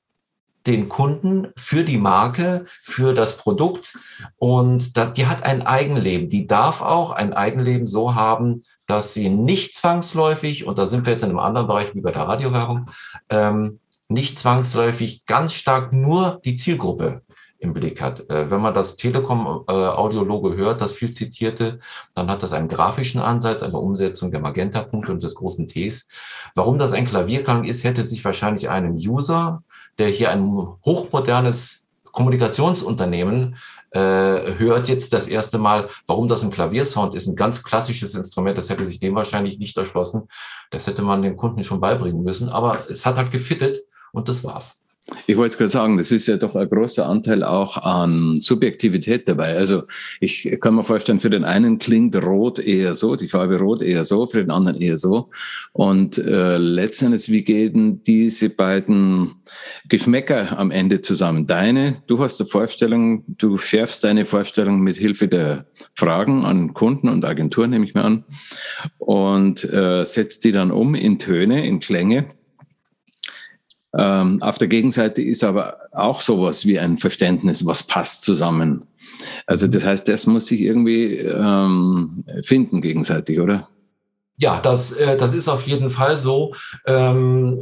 den 0.68 0.90
Kunden, 0.90 1.48
für 1.58 1.84
die 1.84 1.98
Marke, 1.98 2.66
für 2.84 3.14
das 3.14 3.38
Produkt 3.38 3.98
und 4.38 4.98
da, 4.98 5.06
die 5.06 5.26
hat 5.26 5.44
ein 5.44 5.66
Eigenleben. 5.66 6.30
Die 6.30 6.48
darf 6.48 6.82
auch 6.82 7.12
ein 7.12 7.34
Eigenleben 7.34 7.88
so 7.88 8.14
haben, 8.14 8.64
dass 8.86 9.14
sie 9.14 9.30
nicht 9.30 9.76
zwangsläufig, 9.76 10.66
und 10.66 10.78
da 10.78 10.86
sind 10.86 11.06
wir 11.06 11.14
jetzt 11.14 11.24
in 11.24 11.30
einem 11.30 11.40
anderen 11.40 11.68
Bereich 11.68 11.96
wie 11.96 12.02
bei 12.02 12.12
der 12.12 12.24
Radiowerbung, 12.24 12.90
ähm, 13.30 13.80
nicht 14.10 14.38
zwangsläufig 14.38 15.26
ganz 15.26 15.54
stark 15.54 15.94
nur 15.94 16.42
die 16.44 16.56
Zielgruppe 16.56 17.22
im 17.60 17.74
Blick 17.74 18.02
hat. 18.02 18.30
Äh, 18.30 18.50
wenn 18.50 18.62
man 18.62 18.74
das 18.74 18.96
Telekom-Audiologo 18.96 20.54
hört, 20.54 20.82
das 20.82 20.94
viel 20.94 21.12
zitierte, 21.12 21.80
dann 22.16 22.30
hat 22.30 22.42
das 22.42 22.54
einen 22.54 22.68
grafischen 22.68 23.22
Ansatz, 23.22 23.62
eine 23.62 23.78
Umsetzung 23.78 24.32
der 24.32 24.40
Magenta-Punkte 24.40 25.12
und 25.12 25.22
des 25.22 25.36
großen 25.36 25.68
Ts. 25.68 26.08
Warum 26.56 26.80
das 26.80 26.94
ein 26.94 27.06
Klavierklang 27.06 27.66
ist, 27.66 27.84
hätte 27.84 28.04
sich 28.04 28.24
wahrscheinlich 28.26 28.70
einem 28.70 28.96
User, 28.96 29.64
der 29.98 30.10
hier 30.10 30.32
ein 30.32 30.46
hochmodernes 30.86 31.86
Kommunikationsunternehmen 32.12 33.56
äh, 33.92 34.58
hört 34.58 34.88
jetzt 34.88 35.14
das 35.14 35.28
erste 35.28 35.58
Mal, 35.58 35.90
warum 36.08 36.28
das 36.28 36.44
ein 36.44 36.52
Klaviersound 36.52 37.16
ist, 37.16 37.28
ein 37.28 37.36
ganz 37.36 37.64
klassisches 37.64 38.16
Instrument, 38.16 38.58
das 38.58 38.70
hätte 38.70 38.86
sich 38.86 39.00
dem 39.00 39.16
wahrscheinlich 39.16 39.60
nicht 39.60 39.78
erschlossen. 39.78 40.28
Das 40.72 40.88
hätte 40.88 41.02
man 41.02 41.22
den 41.22 41.38
Kunden 41.38 41.64
schon 41.64 41.80
beibringen 41.80 42.24
müssen, 42.24 42.50
aber 42.50 42.90
es 42.90 43.06
hat 43.06 43.18
halt 43.18 43.32
gefittet 43.32 43.80
und 44.12 44.30
das 44.30 44.44
war's. 44.44 44.84
Ich 45.28 45.38
wollte 45.38 45.58
gerade 45.58 45.70
sagen, 45.70 45.98
das 45.98 46.12
ist 46.12 46.28
ja 46.28 46.38
doch 46.38 46.56
ein 46.56 46.70
großer 46.70 47.06
Anteil 47.06 47.44
auch 47.44 47.78
an 47.78 48.40
Subjektivität 48.42 49.28
dabei. 49.28 49.56
Also 49.56 49.84
ich 50.20 50.58
kann 50.60 50.76
mir 50.76 50.84
vorstellen, 50.84 51.20
für 51.20 51.30
den 51.30 51.44
einen 51.44 51.78
klingt 51.78 52.16
Rot 52.16 52.60
eher 52.60 52.96
so, 52.96 53.16
die 53.16 53.28
Farbe 53.28 53.60
Rot 53.60 53.82
eher 53.82 54.04
so, 54.04 54.26
für 54.26 54.40
den 54.40 54.52
anderen 54.52 54.82
eher 54.82 54.98
so. 54.98 55.30
Und 55.72 56.18
äh, 56.18 56.58
letztendlich, 56.58 57.30
wie 57.30 57.44
gehen 57.44 58.04
diese 58.04 58.50
beiden 58.50 59.36
Geschmäcker 59.88 60.58
am 60.58 60.72
Ende 60.72 61.02
zusammen? 61.02 61.48
Deine, 61.48 61.96
du 62.08 62.20
hast 62.20 62.40
eine 62.40 62.50
Vorstellung, 62.50 63.24
du 63.28 63.58
schärfst 63.58 64.04
deine 64.04 64.26
Vorstellung 64.26 64.82
mit 64.82 64.98
Hilfe 64.98 65.28
der 65.28 65.66
Fragen 65.94 66.46
an 66.46 66.74
Kunden 66.74 67.10
und 67.10 67.26
Agenturen, 67.26 67.72
nehme 67.72 67.86
ich 67.86 67.94
mir 67.94 68.04
an, 68.04 68.26
und 68.98 69.64
äh, 69.64 70.04
setzt 70.06 70.44
die 70.44 70.52
dann 70.52 70.72
um 70.72 70.96
in 70.96 71.20
Töne, 71.20 71.66
in 71.66 71.80
Klänge 71.80 72.32
ähm, 73.98 74.42
auf 74.42 74.58
der 74.58 74.68
Gegenseite 74.68 75.22
ist 75.22 75.44
aber 75.44 75.78
auch 75.92 76.22
sowas 76.22 76.66
wie 76.66 76.80
ein 76.80 76.98
Verständnis, 76.98 77.66
was 77.66 77.84
passt 77.84 78.24
zusammen. 78.24 78.84
Also 79.46 79.68
das 79.68 79.86
heißt, 79.86 80.08
das 80.08 80.28
muss 80.28 80.48
sich 80.48 80.62
irgendwie 80.62 81.16
ähm, 81.18 82.24
finden 82.44 82.82
gegenseitig, 82.82 83.40
oder? 83.40 83.68
Ja, 84.42 84.62
das, 84.62 84.94
äh, 84.94 85.18
das 85.18 85.34
ist 85.34 85.50
auf 85.50 85.64
jeden 85.64 85.90
Fall 85.90 86.18
so. 86.18 86.54
Ähm, 86.86 87.62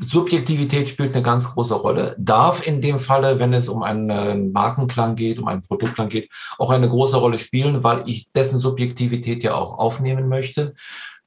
Subjektivität 0.00 0.88
spielt 0.88 1.14
eine 1.14 1.22
ganz 1.24 1.52
große 1.52 1.74
Rolle. 1.74 2.14
Darf 2.16 2.64
in 2.64 2.80
dem 2.80 3.00
Falle, 3.00 3.40
wenn 3.40 3.52
es 3.52 3.68
um 3.68 3.82
einen 3.82 4.52
Markenklang 4.52 5.16
geht, 5.16 5.40
um 5.40 5.48
einen 5.48 5.62
Produktklang 5.62 6.08
geht, 6.08 6.30
auch 6.58 6.70
eine 6.70 6.88
große 6.88 7.16
Rolle 7.16 7.40
spielen, 7.40 7.82
weil 7.82 8.04
ich 8.06 8.32
dessen 8.32 8.58
Subjektivität 8.58 9.42
ja 9.42 9.54
auch 9.54 9.78
aufnehmen 9.78 10.28
möchte 10.28 10.74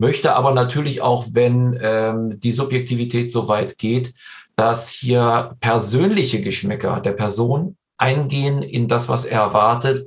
möchte 0.03 0.36
aber 0.36 0.53
natürlich 0.53 1.00
auch, 1.01 1.27
wenn 1.31 1.79
ähm, 1.81 2.38
die 2.38 2.51
Subjektivität 2.51 3.31
so 3.31 3.48
weit 3.48 3.77
geht, 3.77 4.13
dass 4.57 4.89
hier 4.89 5.55
persönliche 5.62 6.41
Geschmäcker 6.41 7.00
der 7.00 7.13
Person 7.13 7.77
eingehen 7.98 8.62
in 8.62 8.89
das, 8.89 9.07
was 9.07 9.24
er 9.24 9.39
erwartet 9.39 10.05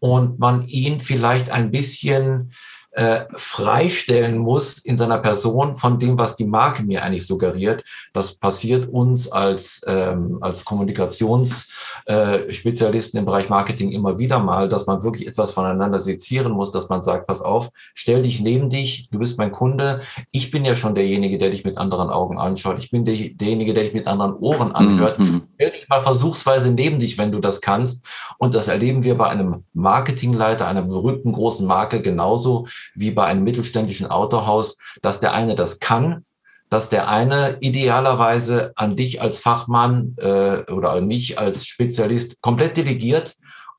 und 0.00 0.40
man 0.40 0.66
ihn 0.66 0.98
vielleicht 0.98 1.50
ein 1.50 1.70
bisschen 1.70 2.52
äh, 2.96 3.26
freistellen 3.34 4.38
muss 4.38 4.78
in 4.78 4.96
seiner 4.96 5.18
Person 5.18 5.76
von 5.76 5.98
dem, 5.98 6.18
was 6.18 6.34
die 6.34 6.46
Marke 6.46 6.82
mir 6.82 7.02
eigentlich 7.02 7.26
suggeriert. 7.26 7.84
Das 8.14 8.38
passiert 8.38 8.88
uns 8.88 9.30
als, 9.30 9.82
ähm, 9.86 10.38
als 10.40 10.64
Kommunikationsspezialisten 10.64 13.18
äh, 13.18 13.20
im 13.20 13.26
Bereich 13.26 13.50
Marketing 13.50 13.92
immer 13.92 14.18
wieder 14.18 14.38
mal, 14.38 14.70
dass 14.70 14.86
man 14.86 15.02
wirklich 15.02 15.28
etwas 15.28 15.52
voneinander 15.52 15.98
sezieren 15.98 16.52
muss, 16.52 16.72
dass 16.72 16.88
man 16.88 17.02
sagt, 17.02 17.26
pass 17.26 17.42
auf, 17.42 17.68
stell 17.94 18.22
dich 18.22 18.40
neben 18.40 18.70
dich, 18.70 19.10
du 19.10 19.18
bist 19.18 19.36
mein 19.36 19.52
Kunde, 19.52 20.00
ich 20.32 20.50
bin 20.50 20.64
ja 20.64 20.74
schon 20.74 20.94
derjenige, 20.94 21.36
der 21.36 21.50
dich 21.50 21.66
mit 21.66 21.76
anderen 21.76 22.08
Augen 22.08 22.38
anschaut, 22.38 22.78
ich 22.78 22.90
bin 22.90 23.04
der, 23.04 23.14
derjenige, 23.14 23.74
der 23.74 23.84
dich 23.84 23.92
mit 23.92 24.06
anderen 24.06 24.32
Ohren 24.36 24.72
anhört. 24.72 25.18
Mhm. 25.18 25.42
Stell 25.56 25.72
dich 25.72 25.86
mal 25.90 26.00
versuchsweise 26.00 26.70
neben 26.70 26.98
dich, 26.98 27.18
wenn 27.18 27.30
du 27.30 27.40
das 27.40 27.60
kannst. 27.60 28.06
Und 28.38 28.54
das 28.54 28.68
erleben 28.68 29.04
wir 29.04 29.18
bei 29.18 29.28
einem 29.28 29.64
Marketingleiter 29.74 30.66
einer 30.66 30.80
berühmten 30.80 31.32
großen 31.32 31.66
Marke 31.66 32.00
genauso 32.00 32.66
wie 32.94 33.10
bei 33.10 33.24
einem 33.24 33.44
mittelständischen 33.44 34.06
Autohaus, 34.06 34.78
dass 35.02 35.20
der 35.20 35.32
eine 35.32 35.54
das 35.54 35.80
kann, 35.80 36.24
dass 36.68 36.88
der 36.88 37.08
eine 37.08 37.58
idealerweise 37.60 38.72
an 38.76 38.96
dich 38.96 39.22
als 39.22 39.38
Fachmann 39.38 40.16
äh, 40.18 40.70
oder 40.70 40.92
an 40.92 41.06
mich 41.06 41.38
als 41.38 41.66
Spezialist 41.66 42.40
komplett 42.40 42.76
delegiert, 42.76 43.36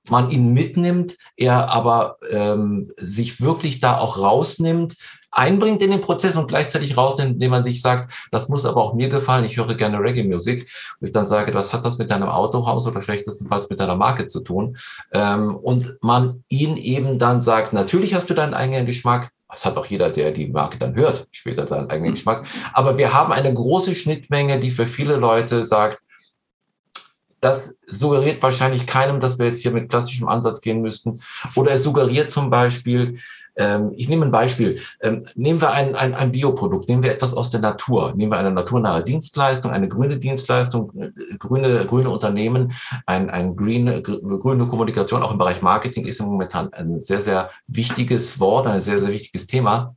man 0.10 0.32
ihn 0.32 0.54
mitnimmt, 0.54 1.18
er 1.36 1.70
aber 1.70 2.18
ähm, 2.30 2.92
sich 2.98 3.42
wirklich 3.42 3.80
da 3.82 3.98
auch 3.98 4.18
rausnimmt, 4.18 4.96
einbringt 5.38 5.84
in 5.84 5.92
den 5.92 6.02
Prozess 6.02 6.36
und 6.36 6.48
gleichzeitig 6.48 6.98
rausnimmt, 6.98 7.34
indem 7.34 7.52
man 7.52 7.64
sich 7.64 7.82
sagt, 7.82 8.12
das 8.32 8.50
muss 8.50 8.66
aber 8.66 8.82
auch 8.82 8.96
mir 8.96 9.08
gefallen, 9.08 9.46
ich 9.46 9.58
höre 9.58 9.76
gerne 9.76 10.00
Reggae-Musik. 10.00 10.68
Und 11.00 11.08
ich 11.08 11.14
dann 11.14 11.28
sage, 11.28 11.54
was 11.54 11.74
hat 11.74 11.86
das 11.86 12.00
mit 12.00 12.10
deinem 12.10 12.28
Autohaus 12.28 12.88
oder 12.88 13.02
schlechtestenfalls 13.02 13.70
mit 13.70 13.80
deiner 13.80 13.96
Marke 13.96 14.26
zu 14.26 14.42
tun? 14.42 14.78
Ähm, 15.12 15.56
und 15.56 15.98
man 16.02 16.44
ihn 16.50 16.76
eben 16.76 17.20
dann 17.20 17.42
sagt, 17.44 17.72
natürlich 17.72 18.16
hast 18.16 18.30
du 18.30 18.34
deinen 18.34 18.56
eigenen 18.56 18.88
Geschmack, 18.88 19.32
das 19.50 19.66
hat 19.66 19.78
auch 19.78 19.86
jeder, 19.86 20.10
der 20.10 20.32
die 20.32 20.48
Marke 20.48 20.78
dann 20.80 20.96
hört, 20.96 21.28
später 21.32 21.68
seinen 21.68 21.90
eigenen 21.90 22.12
mhm. 22.12 22.16
Geschmack. 22.16 22.48
Aber 22.74 22.98
wir 22.98 23.14
haben 23.14 23.32
eine 23.32 23.54
große 23.54 23.94
Schnittmenge, 23.94 24.60
die 24.60 24.72
für 24.72 24.88
viele 24.88 25.18
Leute 25.18 25.64
sagt, 25.64 26.00
das 27.40 27.78
suggeriert 27.88 28.42
wahrscheinlich 28.42 28.88
keinem, 28.88 29.20
dass 29.20 29.38
wir 29.38 29.46
jetzt 29.46 29.62
hier 29.62 29.72
mit 29.72 29.90
klassischem 29.90 30.28
Ansatz 30.28 30.62
gehen 30.62 30.82
müssten. 30.82 31.22
Oder 31.56 31.74
es 31.74 31.84
suggeriert 31.84 32.32
zum 32.32 32.50
Beispiel, 32.50 33.20
ähm, 33.58 33.92
ich 33.96 34.08
nehme 34.08 34.26
ein 34.26 34.32
Beispiel. 34.32 34.80
Ähm, 35.02 35.28
nehmen 35.36 35.60
wir 35.60 35.72
ein, 35.72 35.96
ein, 35.96 36.14
ein 36.14 36.32
Bioprodukt, 36.32 36.88
nehmen 36.88 37.04
wir 37.04 37.12
etwas 37.12 37.34
aus 37.34 37.50
der 37.50 37.60
Natur, 37.60 38.14
nehmen 38.16 38.32
wir 38.32 38.38
eine 38.38 38.52
naturnahe 38.52 39.04
Dienstleistung, 39.04 39.72
eine 39.72 39.90
grüne 39.90 40.18
Dienstleistung, 40.18 40.92
äh, 40.96 41.38
grüne, 41.38 41.86
grüne 41.86 42.10
Unternehmen, 42.10 42.74
ein, 43.06 43.30
ein 43.30 43.56
green, 43.56 44.02
grüne 44.04 44.68
Kommunikation, 44.68 45.24
auch 45.24 45.32
im 45.32 45.38
Bereich 45.38 45.62
Marketing 45.62 46.06
ist 46.06 46.22
momentan 46.22 46.72
ein 46.74 47.00
sehr, 47.00 47.22
sehr 47.22 47.50
wichtiges 47.68 48.40
Wort, 48.40 48.68
ein 48.68 48.82
sehr, 48.82 49.00
sehr 49.00 49.10
wichtiges 49.10 49.48
Thema 49.48 49.97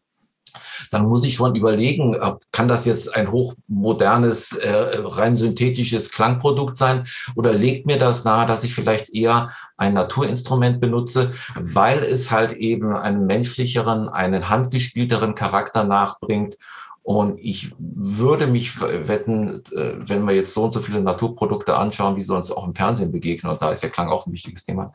dann 0.90 1.06
muss 1.06 1.24
ich 1.24 1.34
schon 1.34 1.54
überlegen, 1.54 2.16
kann 2.52 2.68
das 2.68 2.84
jetzt 2.84 3.14
ein 3.14 3.30
hochmodernes, 3.30 4.56
äh, 4.56 4.70
rein 4.70 5.34
synthetisches 5.34 6.10
Klangprodukt 6.10 6.76
sein 6.76 7.04
oder 7.36 7.52
legt 7.52 7.86
mir 7.86 7.98
das 7.98 8.24
nahe, 8.24 8.46
dass 8.46 8.64
ich 8.64 8.74
vielleicht 8.74 9.14
eher 9.14 9.50
ein 9.76 9.94
Naturinstrument 9.94 10.80
benutze, 10.80 11.32
weil 11.54 12.00
es 12.00 12.30
halt 12.30 12.52
eben 12.52 12.94
einen 12.94 13.26
menschlicheren, 13.26 14.08
einen 14.08 14.48
handgespielteren 14.48 15.34
Charakter 15.34 15.84
nachbringt 15.84 16.56
und 17.02 17.38
ich 17.40 17.74
würde 17.78 18.46
mich 18.46 18.80
wetten, 18.80 19.62
wenn 19.72 20.24
wir 20.24 20.34
jetzt 20.34 20.54
so 20.54 20.64
und 20.64 20.72
so 20.72 20.80
viele 20.80 21.00
Naturprodukte 21.00 21.76
anschauen, 21.76 22.16
wie 22.16 22.22
sie 22.22 22.34
uns 22.34 22.52
auch 22.52 22.66
im 22.66 22.74
Fernsehen 22.74 23.10
begegnen, 23.10 23.50
und 23.50 23.60
da 23.60 23.72
ist 23.72 23.82
der 23.82 23.90
Klang 23.90 24.08
auch 24.08 24.26
ein 24.26 24.32
wichtiges 24.32 24.64
Thema, 24.64 24.92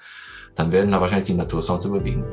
dann 0.55 0.71
werden 0.71 0.91
da 0.91 1.01
wahrscheinlich 1.01 1.27
die 1.27 1.33
Natursounds 1.33 1.85
überwiegen. 1.85 2.23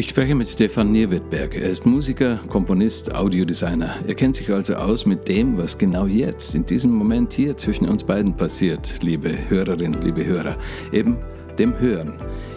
Ich 0.00 0.08
spreche 0.08 0.34
mit 0.34 0.48
Stefan 0.48 0.92
Nierwittberg. 0.92 1.54
Er 1.54 1.68
ist 1.68 1.84
Musiker, 1.84 2.40
Komponist, 2.48 3.14
Audiodesigner. 3.14 3.96
Er 4.06 4.14
kennt 4.14 4.34
sich 4.34 4.50
also 4.50 4.76
aus 4.76 5.04
mit 5.04 5.28
dem, 5.28 5.58
was 5.58 5.76
genau 5.76 6.06
jetzt, 6.06 6.54
in 6.54 6.64
diesem 6.64 6.90
Moment 6.90 7.34
hier 7.34 7.54
zwischen 7.58 7.86
uns 7.86 8.02
beiden 8.02 8.34
passiert, 8.34 9.02
liebe 9.02 9.30
Hörerinnen, 9.50 10.00
liebe 10.00 10.24
Hörer. 10.24 10.56
Eben 10.90 11.18
dem 11.58 11.78
Hören. 11.78 12.14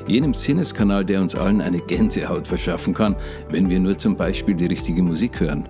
Jenem 0.07 0.33
Sinneskanal, 0.33 1.03
der 1.03 1.19
uns 1.19 1.35
allen 1.35 1.59
eine 1.59 1.79
Gänsehaut 1.79 2.47
verschaffen 2.47 2.93
kann, 2.93 3.17
wenn 3.49 3.69
wir 3.69 3.81
nur 3.81 3.97
zum 3.97 4.15
Beispiel 4.15 4.55
die 4.55 4.67
richtige 4.67 5.03
Musik 5.03 5.41
hören. 5.41 5.67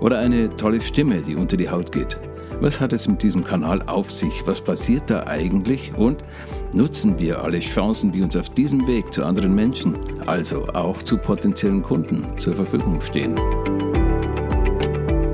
Oder 0.00 0.18
eine 0.18 0.54
tolle 0.56 0.82
Stimme, 0.82 1.22
die 1.22 1.34
unter 1.34 1.56
die 1.56 1.70
Haut 1.70 1.92
geht. 1.92 2.20
Was 2.60 2.78
hat 2.78 2.92
es 2.92 3.08
mit 3.08 3.22
diesem 3.22 3.42
Kanal 3.42 3.80
auf 3.86 4.12
sich? 4.12 4.42
Was 4.44 4.60
passiert 4.60 5.08
da 5.08 5.26
eigentlich? 5.26 5.94
Und 5.96 6.22
nutzen 6.74 7.18
wir 7.18 7.42
alle 7.42 7.60
Chancen, 7.60 8.10
die 8.12 8.22
uns 8.22 8.36
auf 8.36 8.50
diesem 8.50 8.86
Weg 8.86 9.12
zu 9.12 9.24
anderen 9.24 9.54
Menschen, 9.54 9.96
also 10.26 10.66
auch 10.68 11.02
zu 11.02 11.16
potenziellen 11.18 11.82
Kunden, 11.82 12.26
zur 12.36 12.54
Verfügung 12.54 13.00
stehen? 13.00 13.36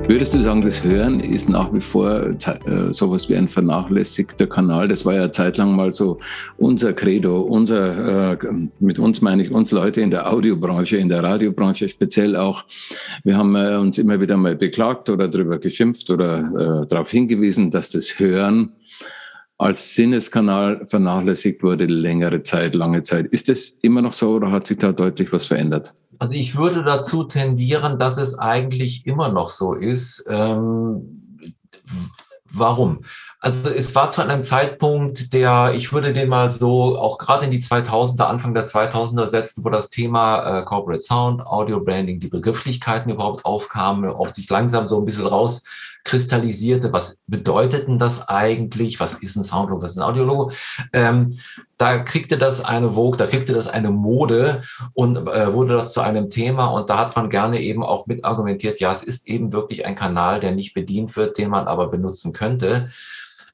Würdest 0.05 0.33
du 0.33 0.41
sagen, 0.43 0.61
das 0.61 0.83
Hören 0.83 1.21
ist 1.21 1.47
nach 1.47 1.73
wie 1.73 1.79
vor 1.79 2.21
äh, 2.21 2.35
sowas 2.91 3.29
wie 3.29 3.37
ein 3.37 3.47
vernachlässigter 3.47 4.47
Kanal? 4.47 4.89
Das 4.89 5.05
war 5.05 5.13
ja 5.13 5.31
zeitlang 5.31 5.77
mal 5.77 5.93
so 5.93 6.19
unser 6.57 6.91
Credo, 6.91 7.39
unser, 7.39 8.33
äh, 8.33 8.37
mit 8.81 8.99
uns 8.99 9.21
meine 9.21 9.43
ich 9.43 9.51
uns 9.51 9.71
Leute 9.71 10.01
in 10.01 10.11
der 10.11 10.29
Audiobranche, 10.29 10.97
in 10.97 11.07
der 11.07 11.23
Radiobranche 11.23 11.87
speziell 11.87 12.35
auch. 12.35 12.65
Wir 13.23 13.37
haben 13.37 13.55
äh, 13.55 13.77
uns 13.77 13.97
immer 13.97 14.19
wieder 14.19 14.35
mal 14.35 14.57
beklagt 14.57 15.09
oder 15.09 15.29
darüber 15.29 15.57
geschimpft 15.57 16.09
oder 16.09 16.85
darauf 16.85 17.09
hingewiesen, 17.09 17.71
dass 17.71 17.89
das 17.89 18.19
Hören 18.19 18.73
als 19.63 19.95
Sinneskanal 19.95 20.85
vernachlässigt 20.87 21.63
wurde, 21.63 21.85
längere 21.85 22.43
Zeit, 22.43 22.75
lange 22.75 23.03
Zeit. 23.03 23.27
Ist 23.27 23.49
das 23.49 23.69
immer 23.81 24.01
noch 24.01 24.13
so 24.13 24.31
oder 24.31 24.51
hat 24.51 24.67
sich 24.67 24.77
da 24.77 24.91
deutlich 24.91 25.31
was 25.31 25.45
verändert? 25.45 25.93
Also 26.19 26.35
ich 26.35 26.55
würde 26.55 26.83
dazu 26.83 27.23
tendieren, 27.23 27.97
dass 27.97 28.17
es 28.17 28.37
eigentlich 28.37 29.07
immer 29.07 29.29
noch 29.29 29.49
so 29.49 29.73
ist. 29.73 30.25
Ähm, 30.29 31.23
warum? 32.51 33.01
Also 33.39 33.69
es 33.69 33.93
war 33.93 34.09
zu 34.09 34.21
einem 34.21 34.43
Zeitpunkt, 34.43 35.33
der, 35.33 35.73
ich 35.75 35.91
würde 35.91 36.13
den 36.13 36.29
mal 36.29 36.49
so 36.49 36.97
auch 36.97 37.17
gerade 37.17 37.45
in 37.45 37.51
die 37.51 37.61
2000er, 37.61 38.23
Anfang 38.23 38.53
der 38.53 38.67
2000er 38.67 39.27
setzen, 39.27 39.65
wo 39.65 39.69
das 39.69 39.89
Thema 39.89 40.59
äh, 40.59 40.63
Corporate 40.63 41.01
Sound, 41.03 41.45
Audio 41.45 41.83
Branding, 41.83 42.19
die 42.19 42.29
Begrifflichkeiten 42.29 43.11
überhaupt 43.11 43.43
aufkamen, 43.43 44.09
auch 44.09 44.29
sich 44.29 44.49
langsam 44.49 44.87
so 44.87 44.99
ein 44.99 45.05
bisschen 45.05 45.27
raus 45.27 45.63
kristallisierte, 46.03 46.91
was 46.91 47.21
bedeutet 47.27 47.87
denn 47.87 47.99
das 47.99 48.27
eigentlich? 48.27 48.99
Was 48.99 49.13
ist 49.13 49.35
ein 49.35 49.43
Soundlogo? 49.43 49.81
Was 49.81 49.91
ist 49.91 49.97
ein 49.97 50.03
Audiologo? 50.03 50.51
Ähm, 50.91 51.37
da 51.77 51.99
kriegte 51.99 52.37
das 52.37 52.63
eine 52.63 52.93
Vogue, 52.93 53.17
da 53.17 53.25
kriegte 53.25 53.53
das 53.53 53.67
eine 53.67 53.89
Mode 53.89 54.63
und 54.93 55.17
äh, 55.27 55.53
wurde 55.53 55.75
das 55.75 55.93
zu 55.93 56.01
einem 56.01 56.29
Thema. 56.29 56.67
Und 56.67 56.89
da 56.89 56.99
hat 56.99 57.15
man 57.15 57.29
gerne 57.29 57.61
eben 57.61 57.83
auch 57.83 58.07
mit 58.07 58.25
argumentiert, 58.25 58.79
ja, 58.79 58.91
es 58.91 59.03
ist 59.03 59.27
eben 59.27 59.53
wirklich 59.53 59.85
ein 59.85 59.95
Kanal, 59.95 60.39
der 60.39 60.51
nicht 60.51 60.73
bedient 60.73 61.15
wird, 61.15 61.37
den 61.37 61.49
man 61.49 61.67
aber 61.67 61.87
benutzen 61.87 62.33
könnte 62.33 62.89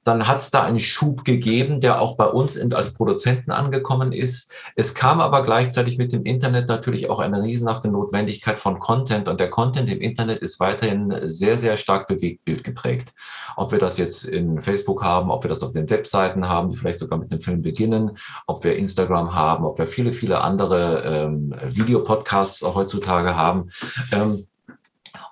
dann 0.10 0.28
hat 0.28 0.42
es 0.42 0.50
da 0.50 0.64
einen 0.64 0.80
Schub 0.80 1.24
gegeben, 1.24 1.82
der 1.82 2.02
auch 2.02 2.18
bei 2.18 2.26
uns 2.26 2.60
als 2.74 2.94
Produzenten 2.96 3.52
angekommen 3.52 4.12
ist. 4.12 4.52
Es 4.76 4.96
kam 4.96 5.22
aber 5.22 5.44
gleichzeitig 5.44 6.00
mit 6.00 6.12
dem 6.12 6.24
Internet 6.24 6.68
natürlich 6.68 7.12
auch 7.12 7.20
eine 7.20 7.44
riesenhafte 7.44 7.90
Notwendigkeit 7.90 8.60
von 8.60 8.80
Content 8.80 9.28
und 9.28 9.40
der 9.40 9.52
Content 9.52 9.88
im 9.88 10.02
Internet 10.02 10.40
ist 10.40 10.60
weiterhin 10.60 11.14
sehr, 11.26 11.60
sehr 11.60 11.78
stark 11.78 12.08
Bewegtbild 12.08 12.64
geprägt. 12.64 13.14
Ob 13.56 13.72
wir 13.72 13.78
das 13.78 14.00
jetzt 14.00 14.24
in 14.24 14.60
Facebook 14.62 15.04
haben, 15.04 15.30
ob 15.30 15.44
wir 15.44 15.50
das 15.50 15.62
auf 15.62 15.74
den 15.74 15.88
Webseiten 15.92 16.50
haben, 16.50 16.72
die 16.72 16.78
vielleicht 16.78 17.00
sogar 17.00 17.20
mit 17.20 17.32
dem 17.32 17.42
Film 17.42 17.62
beginnen, 17.62 18.18
ob 18.48 18.64
wir 18.64 18.76
Instagram 18.78 19.36
haben, 19.36 19.64
ob 19.64 19.78
wir 19.78 19.86
viele, 19.86 20.12
viele 20.12 20.42
andere 20.42 21.04
ähm, 21.06 21.54
Videopodcasts 21.68 22.64
auch 22.64 22.74
heutzutage 22.74 23.36
haben. 23.36 23.70
Ähm, 24.12 24.48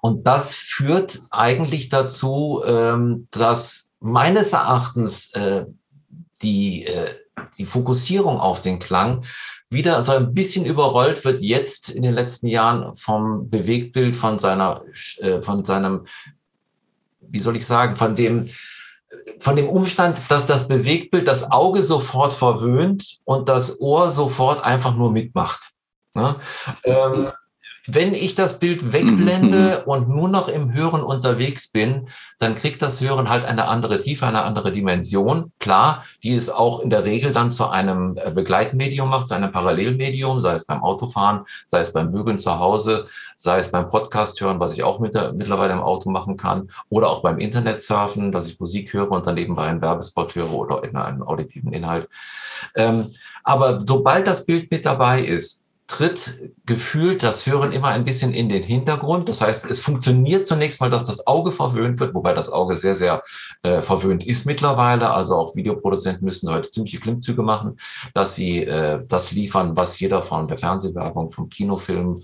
und 0.01 0.27
das 0.27 0.53
führt 0.53 1.21
eigentlich 1.31 1.89
dazu, 1.89 2.61
ähm, 2.63 3.27
dass 3.31 3.86
meines 3.99 4.53
Erachtens 4.53 5.33
äh, 5.33 5.65
die, 6.41 6.85
äh, 6.85 7.15
die 7.57 7.65
Fokussierung 7.65 8.39
auf 8.39 8.61
den 8.61 8.79
Klang 8.79 9.23
wieder 9.69 10.01
so 10.01 10.13
ein 10.13 10.33
bisschen 10.33 10.65
überrollt 10.65 11.25
wird 11.25 11.41
jetzt 11.41 11.89
in 11.89 12.03
den 12.03 12.13
letzten 12.13 12.47
Jahren 12.47 12.95
vom 12.95 13.49
Bewegtbild, 13.49 14.15
von 14.15 14.39
seiner, 14.39 14.83
äh, 15.17 15.41
von 15.41 15.65
seinem, 15.65 16.07
wie 17.21 17.39
soll 17.39 17.57
ich 17.57 17.65
sagen, 17.65 17.95
von 17.97 18.15
dem, 18.15 18.49
von 19.39 19.55
dem 19.55 19.67
Umstand, 19.67 20.17
dass 20.29 20.47
das 20.47 20.67
Bewegtbild 20.67 21.27
das 21.27 21.51
Auge 21.51 21.81
sofort 21.81 22.33
verwöhnt 22.33 23.19
und 23.25 23.49
das 23.49 23.79
Ohr 23.79 24.11
sofort 24.11 24.63
einfach 24.63 24.95
nur 24.95 25.11
mitmacht. 25.11 25.71
Ne? 26.13 26.35
Ähm, 26.83 27.31
wenn 27.87 28.13
ich 28.13 28.35
das 28.35 28.59
Bild 28.59 28.91
wegblende 28.91 29.83
mhm. 29.85 29.89
und 29.91 30.09
nur 30.09 30.27
noch 30.27 30.49
im 30.49 30.73
Hören 30.73 31.01
unterwegs 31.01 31.71
bin, 31.71 32.09
dann 32.37 32.53
kriegt 32.53 32.81
das 32.81 32.99
Hören 33.01 33.29
halt 33.29 33.45
eine 33.45 33.67
andere 33.67 34.01
Tiefe, 34.01 34.27
eine 34.27 34.43
andere 34.43 34.73
Dimension. 34.73 35.51
Klar, 35.59 36.03
die 36.21 36.33
es 36.33 36.49
auch 36.49 36.81
in 36.81 36.89
der 36.89 37.05
Regel 37.05 37.31
dann 37.31 37.49
zu 37.49 37.67
einem 37.67 38.17
äh, 38.17 38.31
Begleitmedium 38.31 39.09
macht, 39.09 39.29
zu 39.29 39.35
einem 39.35 39.51
Parallelmedium, 39.51 40.41
sei 40.41 40.55
es 40.55 40.65
beim 40.65 40.83
Autofahren, 40.83 41.45
sei 41.65 41.79
es 41.79 41.93
beim 41.93 42.11
Bügeln 42.11 42.39
zu 42.39 42.59
Hause, 42.59 43.07
sei 43.37 43.59
es 43.59 43.71
beim 43.71 43.89
Podcast 43.89 44.39
hören, 44.41 44.59
was 44.59 44.73
ich 44.73 44.83
auch 44.83 44.99
mit 44.99 45.15
der, 45.15 45.31
mittlerweile 45.33 45.73
im 45.73 45.81
Auto 45.81 46.09
machen 46.09 46.35
kann, 46.35 46.69
oder 46.89 47.09
auch 47.09 47.21
beim 47.21 47.39
Internet 47.39 47.81
surfen, 47.81 48.31
dass 48.33 48.49
ich 48.49 48.59
Musik 48.59 48.93
höre 48.93 49.11
und 49.11 49.25
dann 49.25 49.35
nebenbei 49.35 49.67
einen 49.67 49.81
Werbespot 49.81 50.35
höre 50.35 50.53
oder 50.53 50.83
in 50.83 50.97
einen 50.97 51.23
auditiven 51.23 51.71
Inhalt. 51.71 52.09
Ähm, 52.75 53.07
aber 53.43 53.79
sobald 53.79 54.27
das 54.27 54.45
Bild 54.45 54.69
mit 54.69 54.85
dabei 54.85 55.21
ist, 55.21 55.66
tritt 55.87 56.51
gefühlt 56.65 57.23
das 57.23 57.47
Hören 57.47 57.71
immer 57.71 57.87
ein 57.87 58.03
bisschen 58.03 58.33
in 58.33 58.49
den 58.49 58.63
Hintergrund. 58.63 59.29
Das 59.29 59.39
heißt, 59.39 59.65
es 59.65 59.79
funktioniert 59.79 60.47
zunächst 60.47 60.81
mal, 60.81 60.89
dass 60.89 61.05
das 61.05 61.25
Auge 61.25 61.53
verwöhnt 61.53 61.99
wird, 61.99 62.13
wobei 62.13 62.33
das 62.33 62.51
Auge 62.51 62.75
sehr, 62.75 62.95
sehr 62.95 63.23
äh, 63.63 63.81
verwöhnt 63.81 64.25
ist 64.25 64.45
mittlerweile. 64.45 65.09
Also 65.11 65.35
auch 65.35 65.55
Videoproduzenten 65.55 66.25
müssen 66.25 66.51
heute 66.51 66.69
ziemliche 66.69 66.99
Klimmzüge 66.99 67.41
machen, 67.41 67.79
dass 68.13 68.35
sie 68.35 68.63
äh, 68.63 69.05
das 69.07 69.31
liefern, 69.31 69.77
was 69.77 69.97
jeder 69.99 70.23
von 70.23 70.49
der 70.49 70.57
Fernsehwerbung, 70.57 71.31
vom 71.31 71.49
Kinofilm 71.49 72.21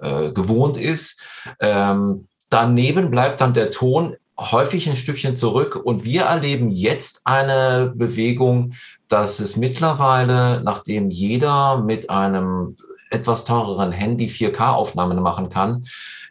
äh, 0.00 0.32
gewohnt 0.32 0.78
ist. 0.78 1.20
Ähm, 1.60 2.28
daneben 2.48 3.10
bleibt 3.10 3.42
dann 3.42 3.52
der 3.52 3.70
Ton 3.70 4.16
häufig 4.38 4.88
ein 4.88 4.96
Stückchen 4.96 5.36
zurück 5.36 5.76
und 5.76 6.04
wir 6.04 6.22
erleben 6.22 6.70
jetzt 6.70 7.20
eine 7.24 7.92
Bewegung, 7.94 8.72
dass 9.08 9.38
es 9.38 9.56
mittlerweile, 9.56 10.62
nachdem 10.64 11.10
jeder 11.10 11.82
mit 11.82 12.08
einem 12.08 12.76
etwas 13.12 13.44
teureren 13.44 13.92
Handy 13.92 14.26
4K-Aufnahmen 14.26 15.20
machen 15.20 15.48
kann, 15.48 15.84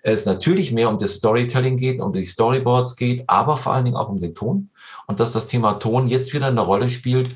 es 0.03 0.25
natürlich 0.25 0.71
mehr 0.71 0.89
um 0.89 0.97
das 0.97 1.15
Storytelling 1.15 1.77
geht, 1.77 2.01
um 2.01 2.11
die 2.11 2.25
Storyboards 2.25 2.95
geht, 2.95 3.23
aber 3.27 3.57
vor 3.57 3.73
allen 3.73 3.85
Dingen 3.85 3.97
auch 3.97 4.09
um 4.09 4.19
den 4.19 4.33
Ton. 4.33 4.69
Und 5.07 5.19
dass 5.19 5.31
das 5.31 5.47
Thema 5.47 5.73
Ton 5.73 6.07
jetzt 6.07 6.33
wieder 6.33 6.47
eine 6.47 6.61
Rolle 6.61 6.89
spielt. 6.89 7.35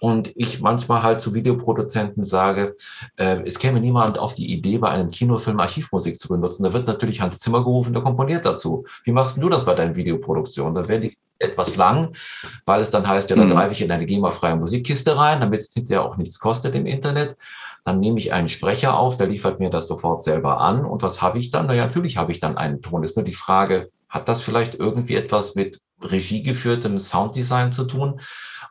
Und 0.00 0.32
ich 0.34 0.60
manchmal 0.60 1.04
halt 1.04 1.20
zu 1.20 1.32
Videoproduzenten 1.32 2.24
sage, 2.24 2.74
äh, 3.16 3.40
es 3.46 3.60
käme 3.60 3.78
niemand 3.80 4.18
auf 4.18 4.34
die 4.34 4.52
Idee, 4.52 4.78
bei 4.78 4.88
einem 4.88 5.10
Kinofilm 5.10 5.60
Archivmusik 5.60 6.18
zu 6.18 6.26
benutzen. 6.26 6.64
Da 6.64 6.72
wird 6.72 6.88
natürlich 6.88 7.20
Hans 7.20 7.38
Zimmer 7.38 7.62
gerufen, 7.62 7.92
der 7.92 8.02
komponiert 8.02 8.44
dazu. 8.44 8.84
Wie 9.04 9.12
machst 9.12 9.40
du 9.40 9.48
das 9.48 9.64
bei 9.64 9.74
deinen 9.74 9.94
Videoproduktionen? 9.94 10.74
Da 10.74 10.88
werden 10.88 11.02
die 11.02 11.16
etwas 11.38 11.76
lang, 11.76 12.16
weil 12.64 12.80
es 12.80 12.90
dann 12.90 13.06
heißt, 13.06 13.30
ja, 13.30 13.36
dann 13.36 13.48
mhm. 13.48 13.52
greife 13.52 13.74
ich 13.74 13.82
in 13.82 13.92
eine 13.92 14.06
GEMA-freie 14.06 14.56
Musikkiste 14.56 15.16
rein, 15.16 15.40
damit 15.40 15.60
es 15.60 15.72
hinterher 15.72 16.04
auch 16.04 16.16
nichts 16.16 16.40
kostet 16.40 16.74
im 16.74 16.86
Internet. 16.86 17.36
Dann 17.84 18.00
nehme 18.00 18.18
ich 18.18 18.32
einen 18.32 18.48
Sprecher 18.48 18.98
auf, 18.98 19.16
der 19.16 19.28
liefert 19.28 19.60
mir 19.60 19.70
das 19.70 19.88
sofort 19.88 20.22
selber 20.22 20.60
an. 20.60 20.84
Und 20.84 21.02
was 21.02 21.20
habe 21.20 21.38
ich 21.38 21.50
dann? 21.50 21.66
Na 21.66 21.74
ja, 21.74 21.86
natürlich 21.86 22.16
habe 22.16 22.32
ich 22.32 22.40
dann 22.40 22.56
einen 22.56 22.82
Ton. 22.82 23.02
Ist 23.02 23.16
nur 23.16 23.24
die 23.24 23.34
Frage, 23.34 23.90
hat 24.08 24.28
das 24.28 24.40
vielleicht 24.40 24.74
irgendwie 24.74 25.16
etwas 25.16 25.54
mit 25.54 25.80
regiegeführtem 26.00 26.98
Sounddesign 27.00 27.72
zu 27.72 27.84
tun? 27.84 28.20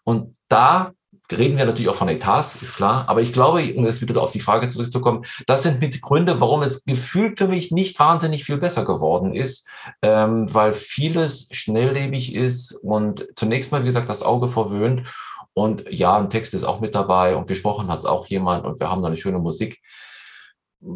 Und 0.04 0.36
da 0.48 0.94
reden 1.32 1.58
wir 1.58 1.66
natürlich 1.66 1.90
auch 1.90 1.96
von 1.96 2.10
Etats, 2.10 2.56
ist 2.62 2.76
klar. 2.76 3.06
Aber 3.08 3.22
ich 3.22 3.34
glaube, 3.34 3.74
um 3.76 3.86
jetzt 3.86 4.02
wieder 4.02 4.22
auf 4.22 4.32
die 4.32 4.40
Frage 4.40 4.70
zurückzukommen, 4.70 5.24
das 5.48 5.64
sind 5.64 5.82
mit 5.82 6.02
Gründe, 6.02 6.40
warum 6.42 6.62
es 6.62 6.84
gefühlt 6.84 7.38
für 7.38 7.48
mich 7.48 7.72
nicht 7.72 8.00
wahnsinnig 8.00 8.44
viel 8.44 8.58
besser 8.58 8.86
geworden 8.86 9.34
ist, 9.34 9.68
ähm, 10.02 10.54
weil 10.54 10.74
vieles 10.74 11.48
schnelllebig 11.52 12.36
ist 12.36 12.74
und 12.84 13.28
zunächst 13.36 13.72
mal, 13.72 13.82
wie 13.82 13.88
gesagt, 13.88 14.10
das 14.10 14.24
Auge 14.24 14.50
verwöhnt 14.50 15.08
und 15.54 15.90
ja, 15.90 16.18
ein 16.18 16.30
Text 16.30 16.54
ist 16.54 16.64
auch 16.64 16.80
mit 16.80 16.96
dabei 16.96 17.36
und 17.36 17.48
gesprochen 17.48 17.90
hat 17.90 18.00
es 18.00 18.06
auch 18.06 18.26
jemand 18.28 18.66
und 18.66 18.80
wir 18.80 18.90
haben 18.90 19.02
da 19.02 19.08
eine 19.08 19.18
schöne 19.18 19.40
Musik. 19.40 19.82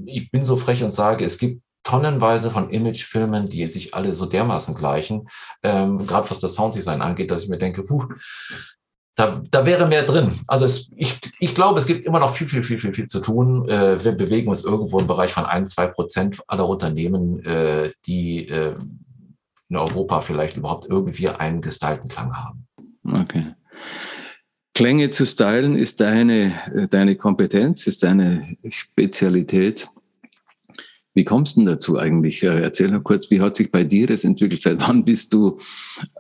Ich 0.06 0.32
bin 0.32 0.44
so 0.44 0.56
frech 0.56 0.84
und 0.84 0.94
sage, 0.94 1.26
es 1.26 1.38
gibt 1.38 1.62
tonnenweise 1.84 2.50
von 2.50 2.70
Imagefilmen, 2.70 3.48
die 3.48 3.68
sich 3.68 3.94
alle 3.94 4.14
so 4.14 4.26
dermaßen 4.26 4.76
gleichen, 4.76 5.28
ähm, 5.62 6.06
gerade 6.08 6.30
was 6.30 6.40
das 6.40 6.56
Sounddesign 6.56 7.02
angeht, 7.02 7.30
dass 7.30 7.44
ich 7.44 7.50
mir 7.50 7.60
denke, 7.60 7.84
puh, 7.84 8.08
da, 9.16 9.42
da 9.50 9.66
wäre 9.66 9.88
mehr 9.88 10.04
drin. 10.04 10.40
Also 10.48 10.66
es, 10.66 10.92
ich, 10.96 11.20
ich 11.40 11.56
glaube, 11.56 11.80
es 11.80 11.86
gibt 11.86 12.06
immer 12.06 12.20
noch 12.20 12.36
viel, 12.36 12.48
viel, 12.48 12.64
viel, 12.64 12.80
viel, 12.80 12.94
viel 12.94 13.08
zu 13.08 13.22
tun. 13.22 13.70
Äh, 13.70 14.04
wir 14.04 14.12
bewegen 14.12 14.50
uns 14.50 14.64
irgendwo 14.64 15.00
im 15.00 15.08
Bereich 15.08 15.32
von 15.32 15.46
ein, 15.46 15.68
zwei 15.68 15.88
Prozent 15.88 16.42
aller 16.48 16.68
Unternehmen, 16.68 17.44
äh, 17.46 17.92
die 18.06 18.48
äh, 18.50 18.76
in 19.70 19.78
Europa 19.78 20.22
vielleicht 20.22 20.58
überhaupt 20.58 20.88
irgendwie 20.90 21.30
einen 21.30 21.62
gestylten 21.62 22.10
Klang 22.10 22.36
haben. 22.36 22.68
Okay. 23.08 23.54
Klänge 24.76 25.10
zu 25.10 25.26
stylen 25.26 25.78
ist 25.78 26.02
deine, 26.02 26.88
deine 26.90 27.16
Kompetenz, 27.16 27.88
ist 27.88 28.04
deine 28.04 28.58
Spezialität. 28.70 29.90
Wie 31.14 31.24
kommst 31.24 31.56
du 31.56 31.62
denn 31.62 31.68
dazu 31.68 31.98
eigentlich? 31.98 32.44
Äh, 32.44 32.62
erzähl 32.62 32.90
mal 32.90 33.00
kurz, 33.00 33.32
wie 33.32 33.40
hat 33.40 33.56
sich 33.56 33.72
bei 33.72 33.86
dir 33.86 34.08
das 34.08 34.26
entwickelt? 34.26 34.62
Seit 34.62 34.86
wann 34.86 35.06
bist 35.06 35.32
du 35.32 35.60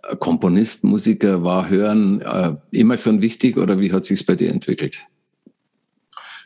äh, 0.03 0.15
Komponist, 0.15 0.85
Musiker? 0.85 1.43
War 1.43 1.67
Hören 1.67 2.21
äh, 2.21 2.55
immer 2.71 2.97
schon 2.97 3.21
wichtig 3.21 3.57
oder 3.57 3.77
wie 3.81 3.91
hat 3.91 4.05
sich 4.05 4.25
bei 4.25 4.35
dir 4.35 4.49
entwickelt? 4.49 5.05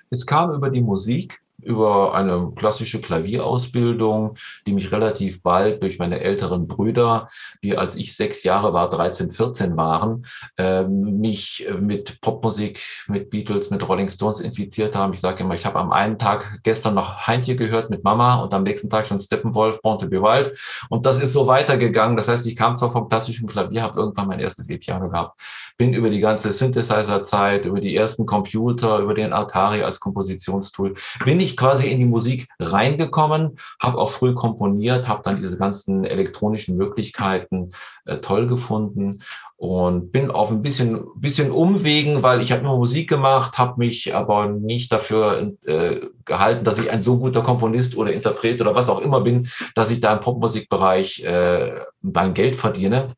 Es 0.09 0.25
kam 0.25 0.51
über 0.51 0.71
die 0.71 0.81
Musik. 0.81 1.39
Über 1.63 2.13
eine 2.13 2.51
klassische 2.55 3.01
Klavierausbildung, 3.01 4.35
die 4.65 4.73
mich 4.73 4.91
relativ 4.91 5.41
bald 5.41 5.83
durch 5.83 5.99
meine 5.99 6.19
älteren 6.19 6.67
Brüder, 6.67 7.27
die 7.63 7.77
als 7.77 7.95
ich 7.95 8.15
sechs 8.15 8.43
Jahre 8.43 8.73
war, 8.73 8.89
13, 8.89 9.31
14 9.31 9.77
waren, 9.77 10.25
äh, 10.57 10.83
mich 10.83 11.67
mit 11.79 12.21
Popmusik, 12.21 12.81
mit 13.07 13.29
Beatles, 13.29 13.69
mit 13.69 13.87
Rolling 13.87 14.09
Stones 14.09 14.39
infiziert 14.39 14.95
haben. 14.95 15.13
Ich 15.13 15.21
sage 15.21 15.43
immer, 15.43 15.55
ich 15.55 15.65
habe 15.65 15.79
am 15.79 15.91
einen 15.91 16.17
Tag 16.17 16.59
gestern 16.63 16.95
noch 16.95 17.27
Heintje 17.27 17.55
gehört 17.55 17.89
mit 17.89 18.03
Mama 18.03 18.35
und 18.35 18.53
am 18.53 18.63
nächsten 18.63 18.89
Tag 18.89 19.07
schon 19.07 19.19
Steppenwolf, 19.19 19.81
Born 19.81 19.99
to 19.99 20.07
be 20.07 20.21
Wild. 20.21 20.51
Und 20.89 21.05
das 21.05 21.21
ist 21.21 21.33
so 21.33 21.47
weitergegangen. 21.47 22.17
Das 22.17 22.27
heißt, 22.27 22.45
ich 22.45 22.55
kam 22.55 22.77
zwar 22.77 22.89
vom 22.89 23.09
klassischen 23.09 23.47
Klavier, 23.47 23.83
habe 23.83 23.99
irgendwann 23.99 24.27
mein 24.27 24.39
erstes 24.39 24.69
E-Piano 24.69 25.09
gehabt, 25.09 25.39
bin 25.79 25.93
über 25.93 26.09
die 26.09 26.19
ganze 26.19 26.51
Synthesizer-Zeit, 26.51 27.65
über 27.65 27.79
die 27.79 27.95
ersten 27.95 28.25
Computer, 28.25 28.99
über 28.99 29.13
den 29.13 29.31
Atari 29.31 29.81
als 29.81 30.01
Kompositionstool, 30.01 30.93
bin 31.23 31.39
ich 31.39 31.55
quasi 31.55 31.87
in 31.87 31.99
die 31.99 32.05
Musik 32.05 32.49
reingekommen, 32.59 33.57
habe 33.81 33.97
auch 33.97 34.11
früh 34.11 34.35
komponiert, 34.35 35.07
habe 35.07 35.21
dann 35.23 35.37
diese 35.37 35.57
ganzen 35.57 36.03
elektronischen 36.03 36.75
Möglichkeiten 36.75 37.71
äh, 38.05 38.17
toll 38.17 38.45
gefunden 38.45 39.23
und 39.55 40.11
bin 40.11 40.31
auf 40.31 40.51
ein 40.51 40.61
bisschen, 40.61 40.99
bisschen 41.15 41.49
Umwegen, 41.49 42.23
weil 42.23 42.41
ich 42.41 42.51
habe 42.51 42.63
nur 42.63 42.77
Musik 42.77 43.07
gemacht, 43.07 43.57
habe 43.57 43.75
mich 43.77 44.13
aber 44.13 44.47
nicht 44.47 44.91
dafür 44.91 45.53
äh, 45.65 46.01
gehalten, 46.25 46.65
dass 46.65 46.79
ich 46.79 46.91
ein 46.91 47.01
so 47.01 47.19
guter 47.19 47.41
Komponist 47.41 47.95
oder 47.95 48.11
Interpret 48.11 48.59
oder 48.59 48.75
was 48.75 48.89
auch 48.89 48.99
immer 48.99 49.21
bin, 49.21 49.47
dass 49.75 49.91
ich 49.91 50.01
da 50.01 50.11
im 50.11 50.19
Popmusikbereich 50.19 51.23
äh, 51.23 51.79
mein 52.01 52.33
Geld 52.33 52.57
verdiene 52.57 53.15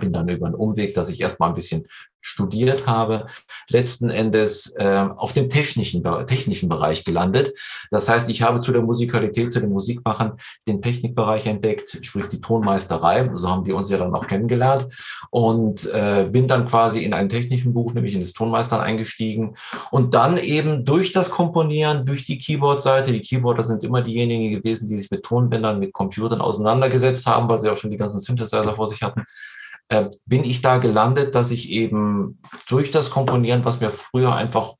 bin 0.00 0.12
dann 0.12 0.28
über 0.28 0.46
einen 0.46 0.54
Umweg, 0.54 0.94
dass 0.94 1.08
ich 1.08 1.20
erstmal 1.20 1.50
ein 1.50 1.54
bisschen 1.54 1.86
studiert 2.20 2.86
habe, 2.86 3.26
letzten 3.68 4.10
Endes 4.10 4.74
äh, 4.76 5.06
auf 5.16 5.32
dem 5.32 5.48
technischen, 5.48 6.02
technischen 6.26 6.68
Bereich 6.68 7.04
gelandet. 7.04 7.52
Das 7.90 8.08
heißt, 8.08 8.28
ich 8.28 8.42
habe 8.42 8.60
zu 8.60 8.72
der 8.72 8.82
Musikalität, 8.82 9.52
zu 9.52 9.60
dem 9.60 9.70
Musikmachen 9.70 10.32
den 10.66 10.82
Technikbereich 10.82 11.46
entdeckt, 11.46 11.98
sprich 12.02 12.26
die 12.26 12.40
Tonmeisterei. 12.40 13.30
So 13.34 13.48
haben 13.48 13.66
wir 13.66 13.76
uns 13.76 13.88
ja 13.88 13.98
dann 13.98 14.14
auch 14.14 14.26
kennengelernt 14.26 14.88
und 15.30 15.86
äh, 15.92 16.28
bin 16.30 16.48
dann 16.48 16.66
quasi 16.66 17.02
in 17.02 17.14
einen 17.14 17.28
technischen 17.28 17.72
Buch, 17.72 17.94
nämlich 17.94 18.14
in 18.14 18.20
das 18.20 18.32
Tonmeistern 18.32 18.80
eingestiegen 18.80 19.56
und 19.90 20.12
dann 20.12 20.38
eben 20.38 20.84
durch 20.84 21.12
das 21.12 21.30
Komponieren, 21.30 22.04
durch 22.04 22.24
die 22.24 22.38
Keyboard-Seite. 22.38 23.12
Die 23.12 23.22
Keyboarder 23.22 23.62
sind 23.62 23.84
immer 23.84 24.02
diejenigen 24.02 24.50
gewesen, 24.50 24.88
die 24.88 24.98
sich 24.98 25.10
mit 25.10 25.22
Tonbändern, 25.22 25.78
mit 25.78 25.92
Computern 25.92 26.40
auseinandergesetzt 26.40 27.26
haben, 27.26 27.48
weil 27.48 27.60
sie 27.60 27.70
auch 27.70 27.78
schon 27.78 27.90
die 27.90 27.96
ganzen 27.96 28.20
Synthesizer 28.20 28.74
vor 28.74 28.88
sich 28.88 29.02
hatten 29.02 29.24
äh, 29.88 30.06
bin 30.26 30.44
ich 30.44 30.60
da 30.62 30.78
gelandet, 30.78 31.34
dass 31.34 31.50
ich 31.50 31.70
eben 31.70 32.40
durch 32.68 32.90
das 32.90 33.10
Komponieren, 33.10 33.64
was 33.64 33.80
mir 33.80 33.90
früher 33.90 34.34
einfach 34.34 34.74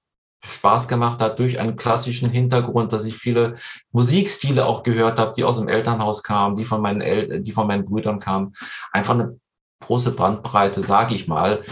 Spaß 0.44 0.86
gemacht 0.86 1.20
hat, 1.20 1.38
durch 1.38 1.58
einen 1.58 1.76
klassischen 1.76 2.30
Hintergrund, 2.30 2.92
dass 2.92 3.04
ich 3.04 3.16
viele 3.16 3.56
Musikstile 3.90 4.66
auch 4.66 4.82
gehört 4.82 5.18
habe, 5.18 5.32
die 5.36 5.44
aus 5.44 5.58
dem 5.58 5.68
Elternhaus 5.68 6.22
kamen, 6.22 6.56
die 6.56 6.64
von 6.64 6.80
meinen 6.80 7.00
El 7.00 7.40
die 7.40 7.52
von 7.52 7.66
meinen 7.66 7.84
Brüdern 7.84 8.18
kamen. 8.18 8.52
Einfach 8.92 9.14
eine 9.14 9.38
große 9.84 10.12
Bandbreite, 10.12 10.82
sage 10.82 11.14
ich 11.14 11.26
mal. 11.26 11.64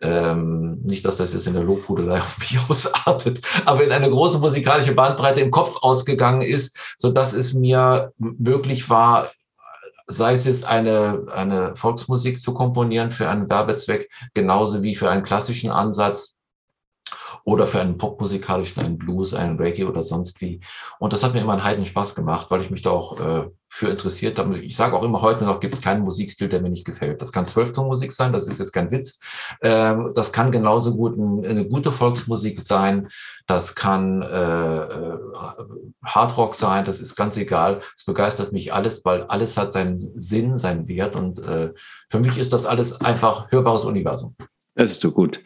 Ähm, 0.00 0.80
nicht, 0.82 1.04
dass 1.04 1.18
das 1.18 1.32
jetzt 1.32 1.46
in 1.46 1.54
der 1.54 1.62
Lobhudelei 1.62 2.18
auf 2.20 2.38
mich 2.38 2.58
ausartet, 2.68 3.40
aber 3.64 3.84
in 3.84 3.92
eine 3.92 4.10
große 4.10 4.38
musikalische 4.38 4.94
Bandbreite 4.94 5.40
im 5.40 5.50
Kopf 5.50 5.76
ausgegangen 5.82 6.42
ist, 6.42 6.78
so 6.96 7.10
dass 7.10 7.32
es 7.32 7.54
mir 7.54 8.12
möglich 8.18 8.88
war, 8.90 9.30
sei 10.06 10.32
es 10.32 10.44
jetzt 10.44 10.64
eine, 10.64 11.26
eine 11.32 11.76
Volksmusik 11.76 12.40
zu 12.40 12.54
komponieren 12.54 13.10
für 13.10 13.28
einen 13.28 13.48
Werbezweck, 13.48 14.10
genauso 14.34 14.82
wie 14.82 14.94
für 14.94 15.10
einen 15.10 15.22
klassischen 15.22 15.70
Ansatz 15.70 16.38
oder 17.44 17.66
für 17.66 17.80
einen 17.80 17.98
popmusikalischen, 17.98 18.82
einen 18.82 18.98
Blues, 18.98 19.34
einen 19.34 19.58
Reggae 19.58 19.84
oder 19.84 20.02
sonst 20.02 20.40
wie. 20.40 20.60
Und 20.98 21.12
das 21.12 21.22
hat 21.22 21.34
mir 21.34 21.40
immer 21.40 21.52
einen 21.52 21.64
heiden 21.64 21.86
Spaß 21.86 22.14
gemacht, 22.14 22.50
weil 22.50 22.60
ich 22.60 22.70
mich 22.70 22.82
da 22.82 22.90
auch 22.90 23.20
äh, 23.20 23.50
für 23.74 23.88
interessiert. 23.88 24.38
Ich 24.62 24.76
sage 24.76 24.94
auch 24.94 25.02
immer 25.02 25.20
heute 25.20 25.44
noch, 25.44 25.58
gibt 25.58 25.74
es 25.74 25.82
keinen 25.82 26.04
Musikstil, 26.04 26.48
der 26.48 26.62
mir 26.62 26.70
nicht 26.70 26.84
gefällt. 26.84 27.20
Das 27.20 27.32
kann 27.32 27.48
Zwölftonmusik 27.48 28.12
sein, 28.12 28.32
das 28.32 28.46
ist 28.46 28.60
jetzt 28.60 28.72
kein 28.72 28.92
Witz. 28.92 29.18
Ähm, 29.62 30.12
das 30.14 30.30
kann 30.30 30.52
genauso 30.52 30.94
gut 30.94 31.18
ein, 31.18 31.44
eine 31.44 31.66
gute 31.66 31.90
Volksmusik 31.90 32.62
sein. 32.62 33.08
Das 33.48 33.74
kann 33.74 34.22
äh, 34.22 34.84
äh, 34.84 35.18
Hardrock 36.04 36.54
sein, 36.54 36.84
das 36.84 37.00
ist 37.00 37.16
ganz 37.16 37.36
egal. 37.36 37.80
Es 37.96 38.04
begeistert 38.04 38.52
mich 38.52 38.72
alles, 38.72 39.04
weil 39.04 39.24
alles 39.24 39.56
hat 39.56 39.72
seinen 39.72 39.98
Sinn, 39.98 40.56
seinen 40.56 40.86
Wert. 40.86 41.16
Und 41.16 41.40
äh, 41.40 41.72
für 42.08 42.20
mich 42.20 42.38
ist 42.38 42.52
das 42.52 42.66
alles 42.66 43.00
einfach 43.00 43.50
hörbares 43.50 43.84
Universum. 43.84 44.36
Das 44.76 44.92
ist 44.92 45.00
so 45.00 45.10
gut. 45.10 45.42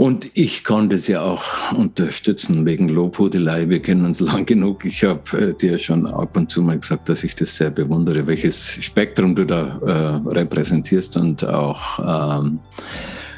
Und 0.00 0.30
ich 0.32 0.64
konnte 0.64 0.96
ja 0.96 1.20
auch 1.20 1.72
unterstützen 1.72 2.64
wegen 2.64 2.88
Lobhudelei. 2.88 3.68
Wir 3.68 3.82
kennen 3.82 4.06
uns 4.06 4.20
lang 4.20 4.46
genug. 4.46 4.86
Ich 4.86 5.04
habe 5.04 5.20
äh, 5.38 5.52
dir 5.52 5.76
schon 5.76 6.06
ab 6.06 6.38
und 6.38 6.50
zu 6.50 6.62
mal 6.62 6.78
gesagt, 6.78 7.10
dass 7.10 7.22
ich 7.22 7.36
das 7.36 7.54
sehr 7.54 7.68
bewundere, 7.68 8.26
welches 8.26 8.82
Spektrum 8.82 9.34
du 9.34 9.44
da 9.44 9.78
äh, 10.26 10.34
repräsentierst 10.34 11.18
und 11.18 11.44
auch 11.44 11.98
ähm, 12.38 12.60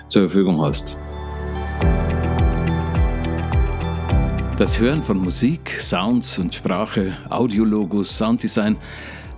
zur 0.07 0.29
Verfügung 0.29 0.62
hast. 0.62 1.01
Das 4.57 4.79
Hören 4.79 5.03
von 5.03 5.18
Musik, 5.18 5.68
Sounds 5.81 6.38
und 6.38 6.55
Sprache, 6.55 7.16
Audiologos, 7.29 8.16
Sounddesign 8.16 8.77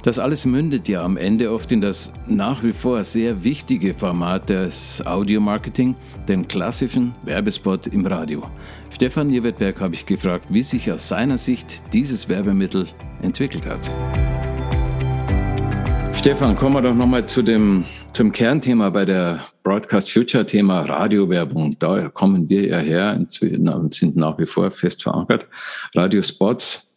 das 0.04 0.18
alles 0.18 0.44
mündet 0.44 0.86
ja 0.86 1.02
am 1.02 1.16
Ende 1.16 1.50
oft 1.50 1.72
in 1.72 1.80
das 1.80 2.12
nach 2.26 2.62
wie 2.62 2.74
vor 2.74 3.02
sehr 3.04 3.42
wichtige 3.42 3.94
Format 3.94 4.50
des 4.50 5.04
Audiomarketing, 5.06 5.96
den 6.28 6.46
klassischen 6.46 7.14
Werbespot 7.22 7.86
im 7.86 8.04
Radio. 8.04 8.42
Stefan 8.90 9.30
Jewettberg 9.30 9.80
habe 9.80 9.94
ich 9.94 10.04
gefragt, 10.04 10.44
wie 10.50 10.62
sich 10.62 10.92
aus 10.92 11.08
seiner 11.08 11.38
Sicht 11.38 11.82
dieses 11.94 12.28
Werbemittel 12.28 12.86
entwickelt 13.22 13.66
hat. 13.66 13.90
Stefan, 16.12 16.54
kommen 16.54 16.74
wir 16.74 16.82
doch 16.82 16.94
nochmal 16.94 17.26
zu 17.26 17.40
dem, 17.40 17.86
zum 18.12 18.30
Kernthema 18.30 18.90
bei 18.90 19.06
der 19.06 19.46
Broadcast 19.62 20.12
Future 20.12 20.44
Thema 20.44 20.82
Radiowerbung. 20.82 21.76
Da 21.78 22.10
kommen 22.10 22.50
wir 22.50 22.66
ja 22.66 22.78
her 22.78 23.16
und 23.18 23.94
sind 23.94 24.16
nach 24.16 24.38
wie 24.38 24.46
vor 24.46 24.70
fest 24.70 25.02
verankert. 25.02 25.46
Radiospots 25.94 26.93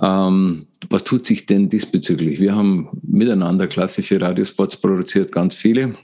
ähm, 0.00 0.66
was 0.88 1.04
tut 1.04 1.26
sich 1.26 1.46
denn 1.46 1.68
diesbezüglich? 1.68 2.40
Wir 2.40 2.54
haben 2.54 2.88
miteinander 3.02 3.66
klassische 3.66 4.20
Radiospots 4.20 4.76
produziert, 4.76 5.32
ganz 5.32 5.54
viele. 5.54 5.96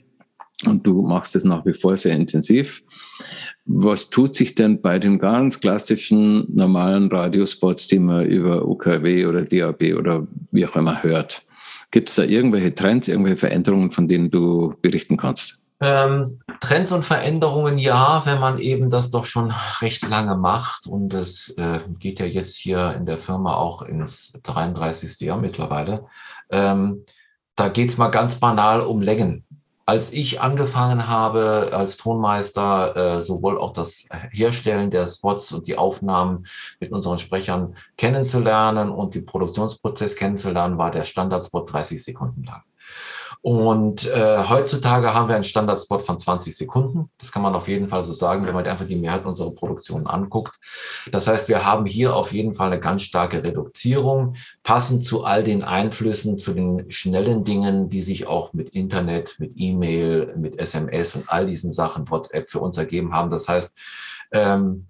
Und 0.65 0.85
du 0.85 1.01
machst 1.01 1.35
es 1.35 1.43
nach 1.43 1.65
wie 1.65 1.73
vor 1.73 1.97
sehr 1.97 2.15
intensiv. 2.15 2.83
Was 3.65 4.09
tut 4.09 4.35
sich 4.35 4.55
denn 4.55 4.81
bei 4.81 4.99
den 4.99 5.17
ganz 5.17 5.59
klassischen 5.59 6.45
normalen 6.53 7.07
Radiospots, 7.11 7.87
die 7.87 7.99
man 7.99 8.25
über 8.25 8.67
UKW 8.67 9.25
oder 9.25 9.43
DAB 9.43 9.95
oder 9.97 10.27
wie 10.51 10.65
auch 10.65 10.75
immer 10.75 11.01
hört? 11.03 11.45
Gibt 11.89 12.09
es 12.09 12.15
da 12.15 12.23
irgendwelche 12.23 12.73
Trends, 12.73 13.07
irgendwelche 13.07 13.37
Veränderungen, 13.37 13.91
von 13.91 14.07
denen 14.07 14.29
du 14.31 14.73
berichten 14.81 15.17
kannst? 15.17 15.60
Ähm, 15.81 16.39
Trends 16.59 16.91
und 16.91 17.03
Veränderungen 17.03 17.79
ja, 17.79 18.21
wenn 18.25 18.39
man 18.39 18.59
eben 18.59 18.91
das 18.91 19.09
doch 19.09 19.25
schon 19.25 19.51
recht 19.81 20.07
lange 20.07 20.35
macht 20.35 20.85
und 20.85 21.11
es 21.11 21.49
äh, 21.57 21.79
geht 21.97 22.19
ja 22.19 22.27
jetzt 22.27 22.55
hier 22.55 22.93
in 22.93 23.07
der 23.07 23.17
Firma 23.17 23.55
auch 23.55 23.81
ins 23.81 24.31
33. 24.43 25.19
Jahr 25.21 25.39
mittlerweile. 25.39 26.05
Ähm, 26.51 27.03
da 27.55 27.69
geht's 27.69 27.97
mal 27.97 28.09
ganz 28.09 28.35
banal 28.35 28.81
um 28.81 29.01
Längen. 29.01 29.43
Als 29.87 30.13
ich 30.13 30.39
angefangen 30.39 31.07
habe 31.07 31.71
als 31.73 31.97
Tonmeister, 31.97 33.17
äh, 33.17 33.21
sowohl 33.23 33.59
auch 33.59 33.73
das 33.73 34.07
Herstellen 34.29 34.91
der 34.91 35.07
Spots 35.07 35.51
und 35.51 35.65
die 35.65 35.79
Aufnahmen 35.79 36.45
mit 36.79 36.91
unseren 36.91 37.17
Sprechern 37.17 37.75
kennenzulernen 37.97 38.91
und 38.91 39.15
den 39.15 39.25
Produktionsprozess 39.25 40.15
kennenzulernen, 40.15 40.77
war 40.77 40.91
der 40.91 41.05
Standardspot 41.05 41.73
30 41.73 42.03
Sekunden 42.03 42.43
lang. 42.43 42.61
Und 43.43 44.07
äh, 44.07 44.43
heutzutage 44.47 45.15
haben 45.15 45.27
wir 45.27 45.33
einen 45.33 45.43
Standardspot 45.43 46.03
von 46.03 46.19
20 46.19 46.55
Sekunden. 46.55 47.09
Das 47.17 47.31
kann 47.31 47.41
man 47.41 47.55
auf 47.55 47.67
jeden 47.67 47.89
Fall 47.89 48.03
so 48.03 48.13
sagen, 48.13 48.45
wenn 48.45 48.53
man 48.53 48.67
einfach 48.67 48.85
die 48.85 48.95
Mehrheit 48.95 49.25
unserer 49.25 49.51
Produktion 49.51 50.05
anguckt. 50.05 50.59
Das 51.11 51.25
heißt, 51.25 51.49
wir 51.49 51.65
haben 51.65 51.87
hier 51.87 52.15
auf 52.15 52.33
jeden 52.33 52.53
Fall 52.53 52.67
eine 52.67 52.79
ganz 52.79 53.01
starke 53.01 53.43
Reduzierung, 53.43 54.35
passend 54.61 55.05
zu 55.05 55.23
all 55.23 55.43
den 55.43 55.63
Einflüssen, 55.63 56.37
zu 56.37 56.53
den 56.53 56.91
schnellen 56.91 57.43
Dingen, 57.43 57.89
die 57.89 58.03
sich 58.03 58.27
auch 58.27 58.53
mit 58.53 58.69
Internet, 58.69 59.35
mit 59.39 59.53
E-Mail, 59.55 60.35
mit 60.37 60.59
SMS 60.59 61.15
und 61.15 61.27
all 61.27 61.47
diesen 61.47 61.71
Sachen, 61.71 62.11
WhatsApp 62.11 62.47
für 62.47 62.59
uns 62.59 62.77
ergeben 62.77 63.11
haben. 63.11 63.31
Das 63.31 63.47
heißt, 63.47 63.75
ähm, 64.33 64.85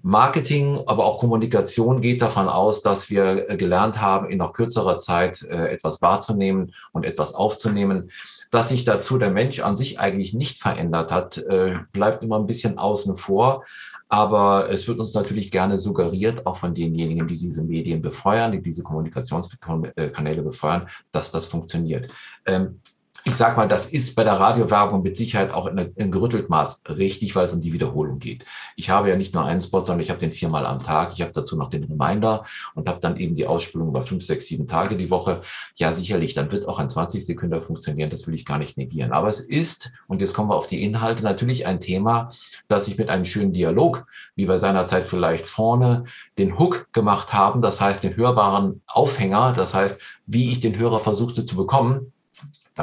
Marketing, 0.00 0.80
aber 0.86 1.04
auch 1.04 1.18
Kommunikation 1.20 2.00
geht 2.00 2.22
davon 2.22 2.48
aus, 2.48 2.82
dass 2.82 3.10
wir 3.10 3.48
äh, 3.48 3.56
gelernt 3.56 4.00
haben, 4.00 4.30
in 4.30 4.38
noch 4.38 4.54
kürzerer 4.54 4.98
Zeit 4.98 5.42
äh, 5.42 5.68
etwas 5.68 6.00
wahrzunehmen 6.00 6.74
und 6.92 7.04
etwas 7.04 7.34
aufzunehmen. 7.34 8.10
Dass 8.50 8.70
sich 8.70 8.84
dazu 8.84 9.18
der 9.18 9.30
Mensch 9.30 9.60
an 9.60 9.76
sich 9.76 10.00
eigentlich 10.00 10.34
nicht 10.34 10.60
verändert 10.60 11.12
hat, 11.12 11.38
äh, 11.38 11.76
bleibt 11.92 12.24
immer 12.24 12.38
ein 12.38 12.46
bisschen 12.46 12.78
außen 12.78 13.16
vor. 13.16 13.64
Aber 14.08 14.68
es 14.70 14.88
wird 14.88 14.98
uns 14.98 15.14
natürlich 15.14 15.50
gerne 15.50 15.78
suggeriert, 15.78 16.46
auch 16.46 16.58
von 16.58 16.74
denjenigen, 16.74 17.26
die 17.26 17.38
diese 17.38 17.62
Medien 17.62 18.02
befeuern, 18.02 18.52
die 18.52 18.60
diese 18.60 18.82
Kommunikationskanäle 18.82 20.42
befeuern, 20.42 20.88
dass 21.12 21.30
das 21.30 21.46
funktioniert. 21.46 22.12
Ähm, 22.44 22.80
ich 23.24 23.36
sag 23.36 23.56
mal, 23.56 23.68
das 23.68 23.86
ist 23.86 24.16
bei 24.16 24.24
der 24.24 24.34
Radiowerbung 24.34 25.02
mit 25.02 25.16
Sicherheit 25.16 25.52
auch 25.52 25.66
in, 25.66 25.78
in 25.78 26.10
gerüttelt 26.10 26.50
Maß 26.50 26.82
richtig, 26.88 27.36
weil 27.36 27.44
es 27.44 27.52
um 27.52 27.60
die 27.60 27.72
Wiederholung 27.72 28.18
geht. 28.18 28.44
Ich 28.74 28.90
habe 28.90 29.10
ja 29.10 29.16
nicht 29.16 29.32
nur 29.32 29.44
einen 29.44 29.60
Spot, 29.60 29.84
sondern 29.84 30.00
ich 30.00 30.10
habe 30.10 30.18
den 30.18 30.32
viermal 30.32 30.66
am 30.66 30.82
Tag. 30.82 31.12
Ich 31.12 31.22
habe 31.22 31.32
dazu 31.32 31.56
noch 31.56 31.70
den 31.70 31.84
Reminder 31.84 32.44
und 32.74 32.88
habe 32.88 32.98
dann 33.00 33.16
eben 33.16 33.36
die 33.36 33.46
Ausspielung 33.46 33.88
über 33.88 34.02
fünf, 34.02 34.24
sechs, 34.24 34.46
sieben 34.46 34.66
Tage 34.66 34.96
die 34.96 35.10
Woche. 35.10 35.42
Ja, 35.76 35.92
sicherlich, 35.92 36.34
dann 36.34 36.50
wird 36.50 36.66
auch 36.66 36.80
ein 36.80 36.90
20 36.90 37.24
Sekunden 37.24 37.60
funktionieren. 37.60 38.10
Das 38.10 38.26
will 38.26 38.34
ich 38.34 38.44
gar 38.44 38.58
nicht 38.58 38.76
negieren. 38.76 39.12
Aber 39.12 39.28
es 39.28 39.40
ist, 39.40 39.92
und 40.08 40.20
jetzt 40.20 40.34
kommen 40.34 40.50
wir 40.50 40.56
auf 40.56 40.66
die 40.66 40.82
Inhalte, 40.82 41.22
natürlich 41.22 41.64
ein 41.64 41.80
Thema, 41.80 42.30
das 42.66 42.88
ich 42.88 42.98
mit 42.98 43.08
einem 43.08 43.24
schönen 43.24 43.52
Dialog, 43.52 44.04
wie 44.34 44.48
wir 44.48 44.58
seinerzeit 44.58 45.06
vielleicht 45.06 45.46
vorne 45.46 46.04
den 46.38 46.58
Hook 46.58 46.92
gemacht 46.92 47.32
haben, 47.32 47.62
das 47.62 47.80
heißt 47.80 48.02
den 48.02 48.16
hörbaren 48.16 48.82
Aufhänger, 48.88 49.52
das 49.52 49.74
heißt, 49.74 50.00
wie 50.26 50.50
ich 50.50 50.60
den 50.60 50.76
Hörer 50.76 50.98
versuchte 51.00 51.46
zu 51.46 51.56
bekommen, 51.56 52.11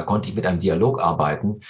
da 0.00 0.06
konnte 0.06 0.30
ich 0.30 0.34
mit 0.34 0.46
einem 0.46 0.60
Dialog 0.60 0.98
arbeiten. 1.02 1.60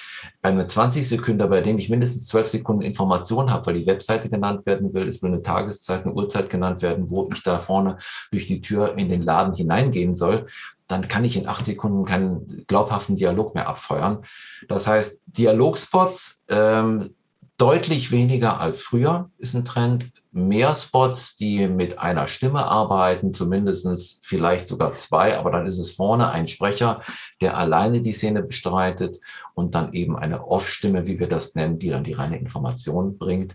Bei 0.41 0.51
einem 0.51 0.69
20 0.69 1.09
Sekunden, 1.09 1.51
bei 1.51 1.61
dem 1.61 1.79
ich 1.79 1.91
mindestens 1.91 2.29
12 2.29 2.47
Sekunden 2.47 2.83
Information 2.83 3.51
habe, 3.51 3.67
weil 3.67 3.75
die 3.75 3.87
Webseite 3.87 4.29
genannt 4.29 4.67
werden 4.67 4.95
will, 4.95 5.09
es 5.09 5.21
will 5.21 5.33
eine 5.33 5.43
Tageszeit, 5.43 6.05
eine 6.05 6.15
Uhrzeit 6.15 6.49
genannt 6.49 6.81
werden, 6.81 7.11
wo 7.11 7.29
ich 7.33 7.43
da 7.43 7.59
vorne 7.59 7.99
durch 8.31 8.47
die 8.47 8.61
Tür 8.61 8.97
in 8.97 9.09
den 9.09 9.23
Laden 9.23 9.55
hineingehen 9.55 10.15
soll, 10.15 10.47
dann 10.87 11.09
kann 11.09 11.25
ich 11.25 11.37
in 11.37 11.49
acht 11.49 11.67
Sekunden 11.67 12.05
keinen 12.05 12.65
glaubhaften 12.69 13.17
Dialog 13.17 13.57
mehr 13.57 13.69
abfeuern. 13.69 14.25
Das 14.69 14.87
heißt, 14.87 15.23
Dialogspots 15.27 16.45
ähm, 16.49 17.17
deutlich 17.59 18.13
weniger 18.13 18.61
als 18.61 18.81
früher 18.81 19.29
ist 19.39 19.55
ein 19.55 19.65
Trend 19.65 20.13
mehr 20.33 20.75
Spots, 20.75 21.37
die 21.37 21.67
mit 21.67 21.99
einer 21.99 22.29
Stimme 22.29 22.65
arbeiten, 22.67 23.35
zumindestens 23.35 24.21
vielleicht 24.23 24.69
sogar 24.69 24.95
zwei, 24.95 25.37
aber 25.37 25.51
dann 25.51 25.67
ist 25.67 25.79
es 25.79 25.93
vorne 25.93 26.31
ein 26.31 26.47
Sprecher, 26.47 27.01
der 27.41 27.57
alleine 27.57 28.01
die 28.01 28.13
Szene 28.13 28.43
bestreitet 28.43 29.19
und 29.55 29.75
dann 29.75 29.93
eben 29.93 30.17
eine 30.17 30.47
Off-Stimme, 30.47 31.07
wie 31.07 31.19
wir 31.19 31.29
das 31.29 31.55
nennen, 31.55 31.79
die 31.79 31.91
dann 31.91 32.05
die 32.05 32.13
reine 32.13 32.39
Information 32.39 33.19
bringt. 33.19 33.55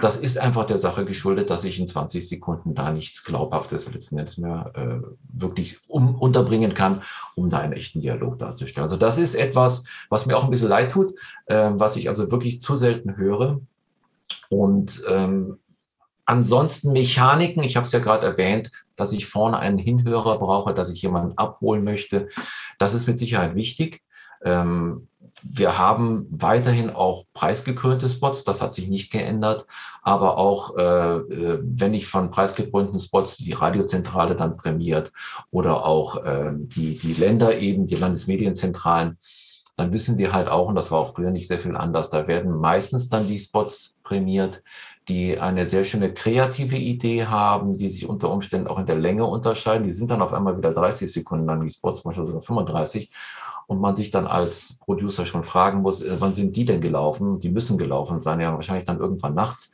Das 0.00 0.16
ist 0.16 0.38
einfach 0.38 0.64
der 0.64 0.78
Sache 0.78 1.04
geschuldet, 1.04 1.50
dass 1.50 1.64
ich 1.64 1.80
in 1.80 1.88
20 1.88 2.28
Sekunden 2.28 2.74
da 2.74 2.92
nichts 2.92 3.24
Glaubhaftes 3.24 3.92
letzten 3.92 4.18
Endes 4.18 4.38
mehr 4.38 4.70
äh, 4.74 5.08
wirklich 5.32 5.80
um, 5.88 6.14
unterbringen 6.14 6.74
kann, 6.74 7.02
um 7.34 7.50
da 7.50 7.58
einen 7.58 7.72
echten 7.72 8.00
Dialog 8.00 8.38
darzustellen. 8.38 8.84
Also 8.84 8.96
das 8.96 9.18
ist 9.18 9.34
etwas, 9.34 9.84
was 10.08 10.26
mir 10.26 10.36
auch 10.36 10.44
ein 10.44 10.50
bisschen 10.50 10.68
leid 10.68 10.92
tut, 10.92 11.14
äh, 11.46 11.70
was 11.72 11.96
ich 11.96 12.08
also 12.08 12.30
wirklich 12.30 12.62
zu 12.62 12.76
selten 12.76 13.16
höre. 13.16 13.60
Und 14.48 15.02
ähm, 15.08 15.58
Ansonsten 16.28 16.92
Mechaniken, 16.92 17.62
ich 17.62 17.76
habe 17.76 17.86
es 17.86 17.92
ja 17.92 18.00
gerade 18.00 18.26
erwähnt, 18.26 18.70
dass 18.96 19.14
ich 19.14 19.24
vorne 19.24 19.60
einen 19.60 19.78
Hinhörer 19.78 20.38
brauche, 20.38 20.74
dass 20.74 20.92
ich 20.92 21.00
jemanden 21.00 21.38
abholen 21.38 21.82
möchte. 21.82 22.28
Das 22.78 22.92
ist 22.92 23.06
mit 23.06 23.18
Sicherheit 23.18 23.54
wichtig. 23.54 24.02
Ähm, 24.44 25.08
wir 25.42 25.78
haben 25.78 26.26
weiterhin 26.28 26.90
auch 26.90 27.24
preisgekrönte 27.32 28.10
Spots, 28.10 28.44
das 28.44 28.60
hat 28.60 28.74
sich 28.74 28.88
nicht 28.88 29.10
geändert, 29.10 29.66
aber 30.02 30.36
auch 30.36 30.76
äh, 30.76 31.16
äh 31.16 31.60
wenn 31.62 31.94
ich 31.94 32.06
von 32.06 32.30
preisgekrönten 32.30 33.00
Spots 33.00 33.38
die 33.38 33.54
Radiozentrale 33.54 34.36
dann 34.36 34.58
prämiert 34.58 35.12
oder 35.50 35.86
auch 35.86 36.22
äh, 36.22 36.52
die, 36.54 36.98
die 36.98 37.14
Länder 37.14 37.56
eben, 37.58 37.86
die 37.86 37.96
Landesmedienzentralen, 37.96 39.16
dann 39.78 39.92
wissen 39.94 40.18
wir 40.18 40.32
halt 40.34 40.48
auch, 40.48 40.68
und 40.68 40.74
das 40.74 40.90
war 40.90 40.98
auch 40.98 41.14
früher 41.14 41.30
nicht 41.30 41.48
sehr 41.48 41.60
viel 41.60 41.76
anders, 41.76 42.10
da 42.10 42.26
werden 42.26 42.58
meistens 42.58 43.08
dann 43.08 43.28
die 43.28 43.38
Spots 43.38 43.98
prämiert, 44.02 44.62
die 45.08 45.38
eine 45.38 45.64
sehr 45.64 45.84
schöne 45.84 46.12
kreative 46.12 46.76
Idee 46.76 47.26
haben, 47.26 47.76
die 47.76 47.88
sich 47.88 48.08
unter 48.08 48.30
Umständen 48.30 48.68
auch 48.68 48.78
in 48.78 48.86
der 48.86 48.96
Länge 48.96 49.24
unterscheiden. 49.24 49.84
Die 49.84 49.92
sind 49.92 50.10
dann 50.10 50.22
auf 50.22 50.32
einmal 50.32 50.58
wieder 50.58 50.72
30 50.72 51.10
Sekunden 51.10 51.46
lang, 51.46 51.62
die 51.62 51.70
Spots 51.70 52.04
manchmal 52.04 52.26
sogar 52.26 52.42
35. 52.42 53.10
Und 53.66 53.80
man 53.80 53.94
sich 53.94 54.10
dann 54.10 54.26
als 54.26 54.78
Producer 54.80 55.26
schon 55.26 55.44
fragen 55.44 55.82
muss, 55.82 56.02
äh, 56.02 56.16
wann 56.18 56.34
sind 56.34 56.56
die 56.56 56.64
denn 56.64 56.80
gelaufen? 56.80 57.38
Die 57.38 57.50
müssen 57.50 57.76
gelaufen 57.78 58.20
sein, 58.20 58.40
ja 58.40 58.52
wahrscheinlich 58.54 58.86
dann 58.86 58.98
irgendwann 58.98 59.34
nachts. 59.34 59.72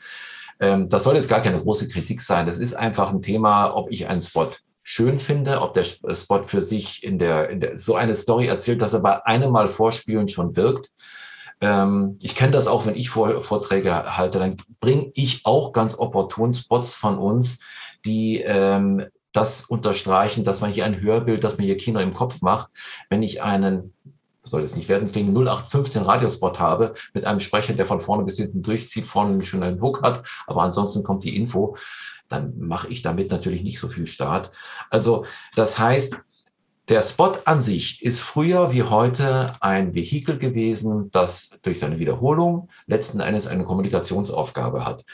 Ähm, 0.61 0.89
das 0.89 1.05
soll 1.05 1.15
jetzt 1.15 1.29
gar 1.29 1.41
keine 1.41 1.61
große 1.61 1.89
Kritik 1.89 2.21
sein. 2.21 2.47
Das 2.47 2.59
ist 2.59 2.75
einfach 2.75 3.13
ein 3.13 3.23
Thema, 3.23 3.75
ob 3.75 3.91
ich 3.91 4.09
einen 4.09 4.23
Spot 4.23 4.51
schön 4.83 5.19
finde, 5.19 5.61
ob 5.61 5.73
der 5.73 5.85
Spot 5.85 6.43
für 6.43 6.61
sich 6.61 7.03
in 7.03 7.19
der, 7.19 7.49
in 7.51 7.61
der 7.61 7.79
so 7.79 7.95
eine 7.95 8.15
Story 8.15 8.47
erzählt, 8.47 8.83
dass 8.83 8.95
er 8.95 9.01
bei 9.01 9.25
einem 9.25 9.51
Mal 9.51 9.69
vorspielen 9.69 10.29
schon 10.29 10.55
wirkt 10.57 10.91
ähm, 11.65 12.19
ich 12.21 12.37
kenne 12.37 12.53
das 12.53 12.67
auch, 12.67 12.85
wenn 12.85 12.95
ich 12.95 13.09
Vorträge 13.09 14.17
halte, 14.17 14.39
dann 14.39 14.59
bringe 14.81 15.11
ich 15.15 15.47
auch 15.47 15.73
ganz 15.73 15.99
opportun 15.99 16.53
Spots 16.53 16.95
von 16.95 17.17
uns, 17.17 17.61
die 18.05 18.41
ähm, 18.41 19.07
das 19.33 19.63
unterstreichen, 19.63 20.45
dass 20.45 20.61
man 20.61 20.71
hier 20.71 20.85
ein 20.85 21.01
Hörbild, 21.01 21.43
dass 21.43 21.57
man 21.57 21.65
hier 21.65 21.79
Kino 21.79 22.01
im 22.01 22.13
Kopf 22.13 22.43
macht. 22.43 22.69
Wenn 23.09 23.23
ich 23.23 23.43
einen 23.43 23.95
soll 24.47 24.63
es 24.63 24.77
nicht 24.77 24.91
werden, 24.91 25.11
klingen 25.11 25.35
0815 25.35 26.03
Radiospot 26.03 26.61
habe 26.61 26.93
mit 27.15 27.25
einem 27.25 27.41
Sprecher, 27.41 27.73
der 27.73 27.87
von 27.87 28.03
vorne 28.03 28.25
bis 28.25 28.37
hinten 28.37 28.63
durchzieht, 28.63 29.07
vorne 29.07 29.43
schon 29.43 29.63
einen 29.63 29.81
Hook 29.81 30.03
hat, 30.03 30.23
aber 30.47 30.61
ansonsten 30.61 31.03
kommt 31.03 31.25
die 31.25 31.35
Info, 31.35 31.79
dann 32.29 32.59
mache 32.59 32.89
ich 32.89 33.01
damit 33.01 33.31
natürlich 33.31 33.63
nicht 33.63 33.79
so 33.79 33.89
viel 33.89 34.07
Start. 34.07 34.51
Also 34.91 35.25
das 35.55 35.79
heißt, 35.79 36.19
der 36.89 37.01
Spot 37.01 37.33
an 37.47 37.63
sich 37.63 38.03
ist 38.03 38.21
früher 38.21 38.73
wie 38.73 38.83
heute 38.83 39.53
ein 39.61 39.95
Vehikel 39.95 40.37
gewesen, 40.37 41.11
das 41.11 41.59
durch 41.63 41.79
seine 41.79 41.99
Wiederholung 41.99 42.69
letzten 42.87 43.21
Endes 43.21 43.47
eine 43.47 43.65
Kommunikationsaufgabe 43.65 44.85
hat. 44.85 45.05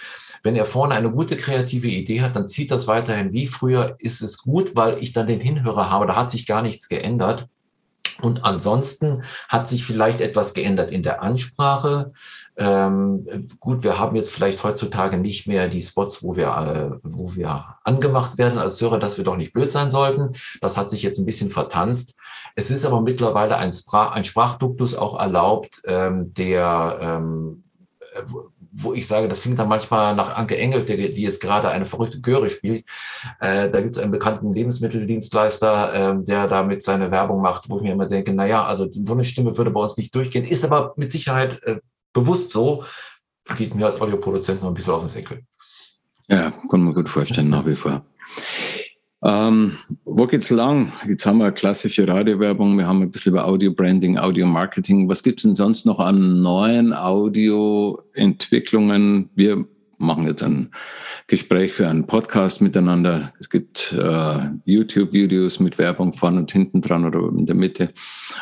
Wenn 0.42 0.56
er 0.56 0.66
vorne 0.66 0.94
eine 0.94 1.10
gute 1.12 1.36
kreative 1.36 1.86
Idee 1.86 2.22
hat, 2.22 2.34
dann 2.34 2.48
zieht 2.48 2.72
das 2.72 2.88
weiterhin 2.88 3.32
wie 3.32 3.46
früher, 3.46 3.94
ist 4.00 4.20
es 4.20 4.38
gut, 4.38 4.74
weil 4.74 5.00
ich 5.00 5.12
dann 5.12 5.28
den 5.28 5.40
Hinhörer 5.40 5.90
habe, 5.90 6.06
da 6.06 6.16
hat 6.16 6.30
sich 6.30 6.46
gar 6.46 6.62
nichts 6.62 6.88
geändert. 6.88 7.46
Und 8.20 8.44
ansonsten 8.44 9.22
hat 9.48 9.68
sich 9.68 9.84
vielleicht 9.84 10.20
etwas 10.20 10.54
geändert 10.54 10.90
in 10.90 11.02
der 11.02 11.22
Ansprache. 11.22 12.12
Ähm, 12.60 13.48
gut, 13.58 13.82
wir 13.84 13.98
haben 13.98 14.14
jetzt 14.16 14.30
vielleicht 14.30 14.62
heutzutage 14.62 15.16
nicht 15.16 15.46
mehr 15.46 15.68
die 15.68 15.82
Spots, 15.82 16.22
wo 16.22 16.36
wir, 16.36 16.48
äh, 16.48 16.98
wo 17.02 17.34
wir 17.34 17.78
angemacht 17.84 18.36
werden 18.36 18.58
als 18.58 18.78
Hörer, 18.82 18.98
dass 18.98 19.16
wir 19.16 19.24
doch 19.24 19.36
nicht 19.36 19.54
blöd 19.54 19.72
sein 19.72 19.90
sollten. 19.90 20.36
Das 20.60 20.76
hat 20.76 20.90
sich 20.90 21.02
jetzt 21.02 21.18
ein 21.18 21.24
bisschen 21.24 21.48
vertanzt. 21.48 22.16
Es 22.56 22.70
ist 22.70 22.84
aber 22.84 23.00
mittlerweile 23.00 23.56
ein, 23.56 23.72
Sprach, 23.72 24.10
ein 24.12 24.26
Sprachduktus 24.26 24.94
auch 24.94 25.18
erlaubt, 25.18 25.80
ähm, 25.86 26.34
der 26.34 26.98
ähm, 27.00 27.64
wo 28.72 28.92
ich 28.92 29.06
sage, 29.06 29.28
das 29.28 29.42
klingt 29.42 29.58
dann 29.58 29.68
manchmal 29.68 30.14
nach 30.14 30.36
Anke 30.36 30.56
Engel, 30.56 30.84
die, 30.84 31.12
die 31.12 31.22
jetzt 31.22 31.40
gerade 31.40 31.68
eine 31.68 31.86
verrückte 31.86 32.20
Göre 32.20 32.50
spielt. 32.50 32.84
Äh, 33.40 33.70
da 33.70 33.80
gibt 33.80 33.96
es 33.96 34.02
einen 34.02 34.12
bekannten 34.12 34.52
Lebensmitteldienstleister, 34.52 35.94
äh, 35.94 36.24
der 36.24 36.46
damit 36.46 36.82
seine 36.82 37.10
Werbung 37.10 37.42
macht, 37.42 37.68
wo 37.68 37.78
ich 37.78 37.82
mir 37.82 37.92
immer 37.92 38.06
denke, 38.06 38.32
naja, 38.32 38.64
also 38.64 38.86
so 38.90 39.12
eine 39.12 39.24
Stimme 39.24 39.56
würde 39.56 39.70
bei 39.70 39.80
uns 39.80 39.96
nicht 39.96 40.14
durchgehen, 40.14 40.44
ist 40.44 40.64
aber 40.64 40.94
mit 40.96 41.10
Sicherheit 41.10 41.62
äh, 41.64 41.80
bewusst 42.12 42.52
so, 42.52 42.84
geht 43.56 43.74
mir 43.74 43.86
als 43.86 44.00
Audioproduzent 44.00 44.62
noch 44.62 44.68
ein 44.68 44.74
bisschen 44.74 44.94
auf 44.94 45.00
den 45.00 45.08
Säckel. 45.08 45.42
Ja, 46.28 46.52
kann 46.70 46.84
man 46.84 46.94
gut 46.94 47.10
vorstellen, 47.10 47.50
nach 47.50 47.66
wie 47.66 47.74
vor. 47.74 48.02
Ähm, 49.22 49.76
wo 50.04 50.26
geht's 50.26 50.48
lang? 50.48 50.92
Jetzt 51.06 51.26
haben 51.26 51.36
wir 51.38 51.52
klassische 51.52 52.08
Radiowerbung, 52.08 52.78
wir 52.78 52.86
haben 52.86 53.02
ein 53.02 53.10
bisschen 53.10 53.32
über 53.32 53.46
Audio-Branding, 53.46 54.16
Audio-Marketing. 54.18 55.10
Was 55.10 55.22
gibt's 55.22 55.42
denn 55.42 55.56
sonst 55.56 55.84
noch 55.84 55.98
an 55.98 56.40
neuen 56.40 56.94
Audio-Entwicklungen? 56.94 59.28
Wir 59.34 59.66
machen 59.98 60.26
jetzt 60.26 60.42
ein 60.42 60.70
Gespräch 61.30 61.72
für 61.72 61.88
einen 61.88 62.06
Podcast 62.06 62.60
miteinander. 62.60 63.32
Es 63.40 63.48
gibt 63.48 63.96
äh, 63.98 64.50
YouTube-Videos 64.66 65.60
mit 65.60 65.78
Werbung 65.78 66.12
vorne 66.12 66.40
und 66.40 66.52
hinten 66.52 66.82
dran 66.82 67.06
oder 67.06 67.20
in 67.28 67.46
der 67.46 67.54
Mitte. 67.54 67.94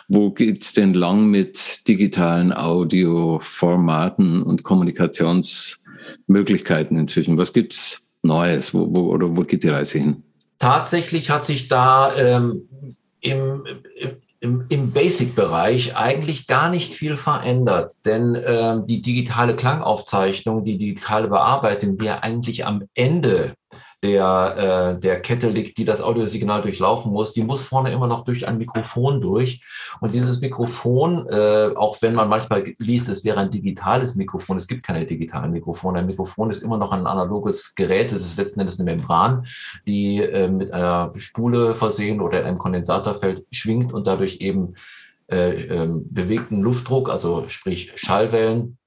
Wo 0.08 0.32
geht's 0.32 0.72
denn 0.72 0.94
lang 0.94 1.26
mit 1.26 1.86
digitalen 1.86 2.52
Audioformaten 2.52 4.42
und 4.42 4.64
Kommunikationsmöglichkeiten 4.64 6.98
inzwischen? 6.98 7.38
Was 7.38 7.52
gibt's 7.52 8.00
Neues? 8.22 8.74
Wo, 8.74 8.92
wo, 8.92 9.12
oder 9.12 9.36
wo 9.36 9.42
geht 9.42 9.62
die 9.62 9.68
Reise 9.68 9.98
hin? 9.98 10.24
tatsächlich 10.58 11.30
hat 11.30 11.46
sich 11.46 11.68
da 11.68 12.14
ähm, 12.16 12.68
im, 13.20 13.64
im, 13.96 14.16
im 14.40 14.92
Basic-Bereich 14.92 15.96
eigentlich 15.96 16.46
gar 16.46 16.70
nicht 16.70 16.94
viel 16.94 17.16
verändert, 17.16 18.06
denn 18.06 18.40
ähm, 18.46 18.86
die 18.86 19.02
digitale 19.02 19.56
Klangaufzeichnung, 19.56 20.64
die 20.64 20.78
digitale 20.78 21.28
Bearbeitung, 21.28 21.96
die 21.96 22.04
ja 22.04 22.20
eigentlich 22.20 22.64
am 22.64 22.84
Ende 22.94 23.54
der, 24.02 24.94
äh, 24.96 25.00
der 25.00 25.20
Kette 25.20 25.48
liegt, 25.48 25.76
die 25.78 25.84
das 25.84 26.00
Audiosignal 26.00 26.62
durchlaufen 26.62 27.12
muss, 27.12 27.32
die 27.32 27.42
muss 27.42 27.62
vorne 27.62 27.90
immer 27.90 28.06
noch 28.06 28.24
durch 28.24 28.46
ein 28.46 28.58
Mikrofon 28.58 29.20
durch. 29.20 29.64
Und 30.00 30.14
dieses 30.14 30.40
Mikrofon, 30.40 31.26
äh, 31.28 31.70
auch 31.74 32.00
wenn 32.00 32.14
man 32.14 32.28
manchmal 32.28 32.64
liest, 32.78 33.08
es 33.08 33.24
wäre 33.24 33.40
ein 33.40 33.50
digitales 33.50 34.14
Mikrofon, 34.14 34.56
es 34.56 34.68
gibt 34.68 34.84
keine 34.84 35.04
digitalen 35.04 35.50
Mikrofone. 35.50 35.98
Ein 35.98 36.06
Mikrofon 36.06 36.50
ist 36.50 36.62
immer 36.62 36.78
noch 36.78 36.92
ein 36.92 37.06
analoges 37.06 37.74
Gerät, 37.74 38.12
es 38.12 38.22
ist 38.22 38.38
letzten 38.38 38.60
Endes 38.60 38.78
eine 38.78 38.88
Membran, 38.88 39.46
die 39.86 40.22
äh, 40.22 40.48
mit 40.48 40.72
einer 40.72 41.12
Spule 41.16 41.74
versehen 41.74 42.20
oder 42.20 42.40
in 42.40 42.46
einem 42.46 42.58
Kondensatorfeld 42.58 43.46
schwingt 43.50 43.92
und 43.92 44.06
dadurch 44.06 44.36
eben 44.40 44.74
äh, 45.30 45.64
äh, 45.64 45.88
bewegten 46.04 46.62
Luftdruck, 46.62 47.10
also 47.10 47.48
sprich 47.48 47.92
Schallwellen, 47.96 48.77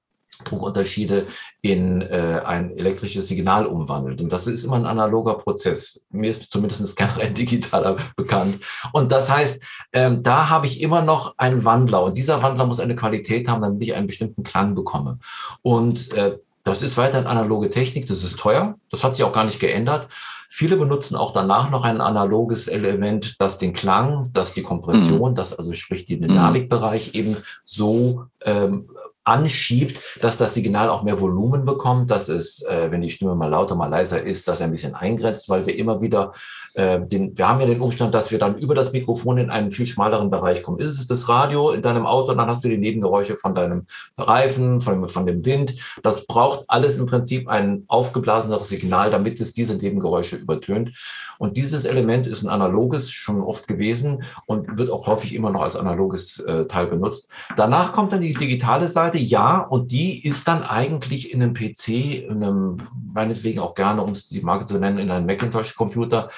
Druckunterschiede 0.44 1.26
in 1.60 2.02
äh, 2.02 2.40
ein 2.44 2.76
elektrisches 2.76 3.28
Signal 3.28 3.66
umwandelt. 3.66 4.20
Und 4.20 4.32
das 4.32 4.46
ist 4.46 4.64
immer 4.64 4.76
ein 4.76 4.86
analoger 4.86 5.34
Prozess. 5.34 6.04
Mir 6.10 6.30
ist 6.30 6.52
zumindest 6.52 6.96
kein 6.96 7.34
digitaler 7.34 7.96
bekannt. 8.16 8.58
Und 8.92 9.12
das 9.12 9.30
heißt, 9.30 9.64
ähm, 9.92 10.22
da 10.22 10.48
habe 10.48 10.66
ich 10.66 10.80
immer 10.80 11.02
noch 11.02 11.34
einen 11.38 11.64
Wandler. 11.64 12.04
Und 12.04 12.16
dieser 12.16 12.42
Wandler 12.42 12.66
muss 12.66 12.80
eine 12.80 12.96
Qualität 12.96 13.48
haben, 13.48 13.62
damit 13.62 13.82
ich 13.82 13.94
einen 13.94 14.06
bestimmten 14.06 14.42
Klang 14.42 14.74
bekomme. 14.74 15.18
Und 15.62 16.12
äh, 16.14 16.38
das 16.64 16.82
ist 16.82 16.96
weiterhin 16.96 17.26
analoge 17.26 17.70
Technik, 17.70 18.06
das 18.06 18.22
ist 18.22 18.38
teuer, 18.38 18.78
das 18.90 19.02
hat 19.02 19.16
sich 19.16 19.24
auch 19.24 19.32
gar 19.32 19.44
nicht 19.44 19.58
geändert. 19.58 20.08
Viele 20.48 20.76
benutzen 20.76 21.16
auch 21.16 21.32
danach 21.32 21.70
noch 21.70 21.82
ein 21.82 22.00
analoges 22.00 22.68
Element, 22.68 23.40
das 23.40 23.58
den 23.58 23.72
Klang, 23.72 24.28
das 24.32 24.52
die 24.52 24.62
Kompression, 24.62 25.30
mhm. 25.30 25.34
das 25.34 25.58
also 25.58 25.72
sprich 25.72 26.04
den 26.04 26.20
Dynamikbereich 26.20 27.14
eben 27.14 27.38
so 27.64 28.26
ähm, 28.44 28.90
anschiebt, 29.24 30.00
dass 30.20 30.36
das 30.36 30.54
Signal 30.54 30.88
auch 30.88 31.02
mehr 31.02 31.20
Volumen 31.20 31.64
bekommt, 31.64 32.10
dass 32.10 32.28
es, 32.28 32.62
äh, 32.62 32.90
wenn 32.90 33.02
die 33.02 33.10
Stimme 33.10 33.34
mal 33.34 33.48
lauter, 33.48 33.74
mal 33.74 33.86
leiser 33.86 34.22
ist, 34.22 34.48
dass 34.48 34.60
er 34.60 34.66
ein 34.66 34.72
bisschen 34.72 34.94
eingrenzt, 34.94 35.48
weil 35.48 35.66
wir 35.66 35.76
immer 35.76 36.00
wieder 36.00 36.32
äh, 36.74 37.00
den, 37.00 37.36
wir 37.36 37.48
haben 37.48 37.60
ja 37.60 37.66
den 37.66 37.80
Umstand, 37.80 38.14
dass 38.14 38.30
wir 38.30 38.38
dann 38.38 38.58
über 38.58 38.74
das 38.74 38.92
Mikrofon 38.92 39.38
in 39.38 39.50
einen 39.50 39.70
viel 39.70 39.86
schmaleren 39.86 40.30
Bereich 40.30 40.62
kommen. 40.62 40.80
Ist 40.80 40.98
es 40.98 41.06
das 41.06 41.28
Radio 41.28 41.70
in 41.70 41.82
deinem 41.82 42.06
Auto, 42.06 42.34
dann 42.34 42.48
hast 42.48 42.64
du 42.64 42.68
die 42.68 42.78
Nebengeräusche 42.78 43.36
von 43.36 43.54
deinem 43.54 43.86
Reifen, 44.16 44.80
von, 44.80 45.08
von 45.08 45.26
dem 45.26 45.44
Wind. 45.44 45.74
Das 46.02 46.26
braucht 46.26 46.64
alles 46.68 46.98
im 46.98 47.06
Prinzip 47.06 47.48
ein 47.48 47.84
aufgeblaseneres 47.88 48.68
Signal, 48.68 49.10
damit 49.10 49.40
es 49.40 49.52
diese 49.52 49.76
Nebengeräusche 49.76 50.36
übertönt. 50.36 50.96
Und 51.38 51.56
dieses 51.56 51.84
Element 51.84 52.26
ist 52.26 52.42
ein 52.42 52.48
analoges 52.48 53.10
schon 53.10 53.42
oft 53.42 53.68
gewesen 53.68 54.22
und 54.46 54.78
wird 54.78 54.90
auch 54.90 55.06
häufig 55.06 55.34
immer 55.34 55.50
noch 55.50 55.62
als 55.62 55.76
analoges 55.76 56.40
äh, 56.40 56.66
Teil 56.66 56.86
benutzt. 56.86 57.30
Danach 57.56 57.92
kommt 57.92 58.12
dann 58.12 58.20
die 58.20 58.32
digitale 58.32 58.88
Seite, 58.88 59.11
ja, 59.18 59.60
und 59.60 59.92
die 59.92 60.26
ist 60.26 60.48
dann 60.48 60.62
eigentlich 60.62 61.32
in 61.32 61.42
einem 61.42 61.54
PC, 61.54 61.88
in 62.28 62.42
einem, 62.42 62.78
meinetwegen 63.12 63.60
auch 63.60 63.74
gerne, 63.74 64.02
um 64.02 64.12
es 64.12 64.28
die 64.28 64.40
Marke 64.40 64.66
zu 64.66 64.78
nennen, 64.78 64.98
in 64.98 65.10
einem 65.10 65.26
Macintosh-Computer 65.26 66.28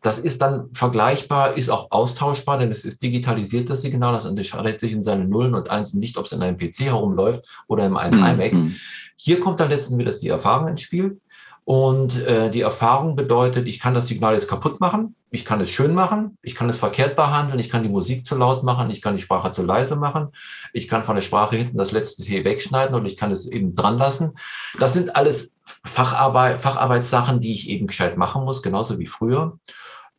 das 0.00 0.18
ist 0.18 0.42
dann 0.42 0.68
vergleichbar, 0.74 1.56
ist 1.56 1.70
auch 1.70 1.90
austauschbar, 1.90 2.58
denn 2.58 2.70
es 2.70 2.84
ist 2.84 3.02
digitalisiertes 3.02 3.82
Signal. 3.82 4.12
Das 4.12 4.26
unterscheidet 4.26 4.80
sich 4.80 4.92
in 4.92 5.02
seinen 5.02 5.28
Nullen 5.28 5.54
und 5.54 5.70
Einsen 5.70 5.98
nicht, 5.98 6.16
ob 6.16 6.26
es 6.26 6.32
in 6.32 6.42
einem 6.42 6.56
PC 6.56 6.82
herumläuft 6.82 7.48
oder 7.66 7.84
im 7.84 7.96
einem 7.96 8.20
mhm. 8.20 8.26
iMac. 8.26 8.72
Hier 9.16 9.40
kommt 9.40 9.58
dann 9.58 9.70
letzten 9.70 9.98
Endes 9.98 10.20
die 10.20 10.28
Erfahrung 10.28 10.68
ins 10.68 10.82
Spiel. 10.82 11.20
Und 11.68 12.22
äh, 12.22 12.48
die 12.48 12.62
Erfahrung 12.62 13.14
bedeutet, 13.14 13.68
ich 13.68 13.78
kann 13.78 13.92
das 13.92 14.06
Signal 14.06 14.32
jetzt 14.32 14.48
kaputt 14.48 14.80
machen, 14.80 15.14
ich 15.30 15.44
kann 15.44 15.60
es 15.60 15.68
schön 15.68 15.92
machen, 15.92 16.38
ich 16.40 16.54
kann 16.54 16.70
es 16.70 16.78
verkehrt 16.78 17.14
behandeln, 17.14 17.60
ich 17.60 17.68
kann 17.68 17.82
die 17.82 17.90
Musik 17.90 18.24
zu 18.24 18.36
laut 18.36 18.62
machen, 18.62 18.90
ich 18.90 19.02
kann 19.02 19.16
die 19.16 19.20
Sprache 19.20 19.52
zu 19.52 19.62
leise 19.62 19.94
machen, 19.94 20.28
ich 20.72 20.88
kann 20.88 21.04
von 21.04 21.14
der 21.14 21.20
Sprache 21.20 21.56
hinten 21.56 21.76
das 21.76 21.92
letzte 21.92 22.24
T 22.24 22.42
wegschneiden 22.42 22.94
und 22.94 23.04
ich 23.04 23.18
kann 23.18 23.32
es 23.32 23.46
eben 23.46 23.74
dran 23.74 23.98
lassen. 23.98 24.32
Das 24.78 24.94
sind 24.94 25.14
alles 25.14 25.52
Facharbeit, 25.84 26.62
Facharbeitssachen, 26.62 27.42
die 27.42 27.52
ich 27.52 27.68
eben 27.68 27.86
gescheit 27.86 28.16
machen 28.16 28.46
muss, 28.46 28.62
genauso 28.62 28.98
wie 28.98 29.06
früher. 29.06 29.58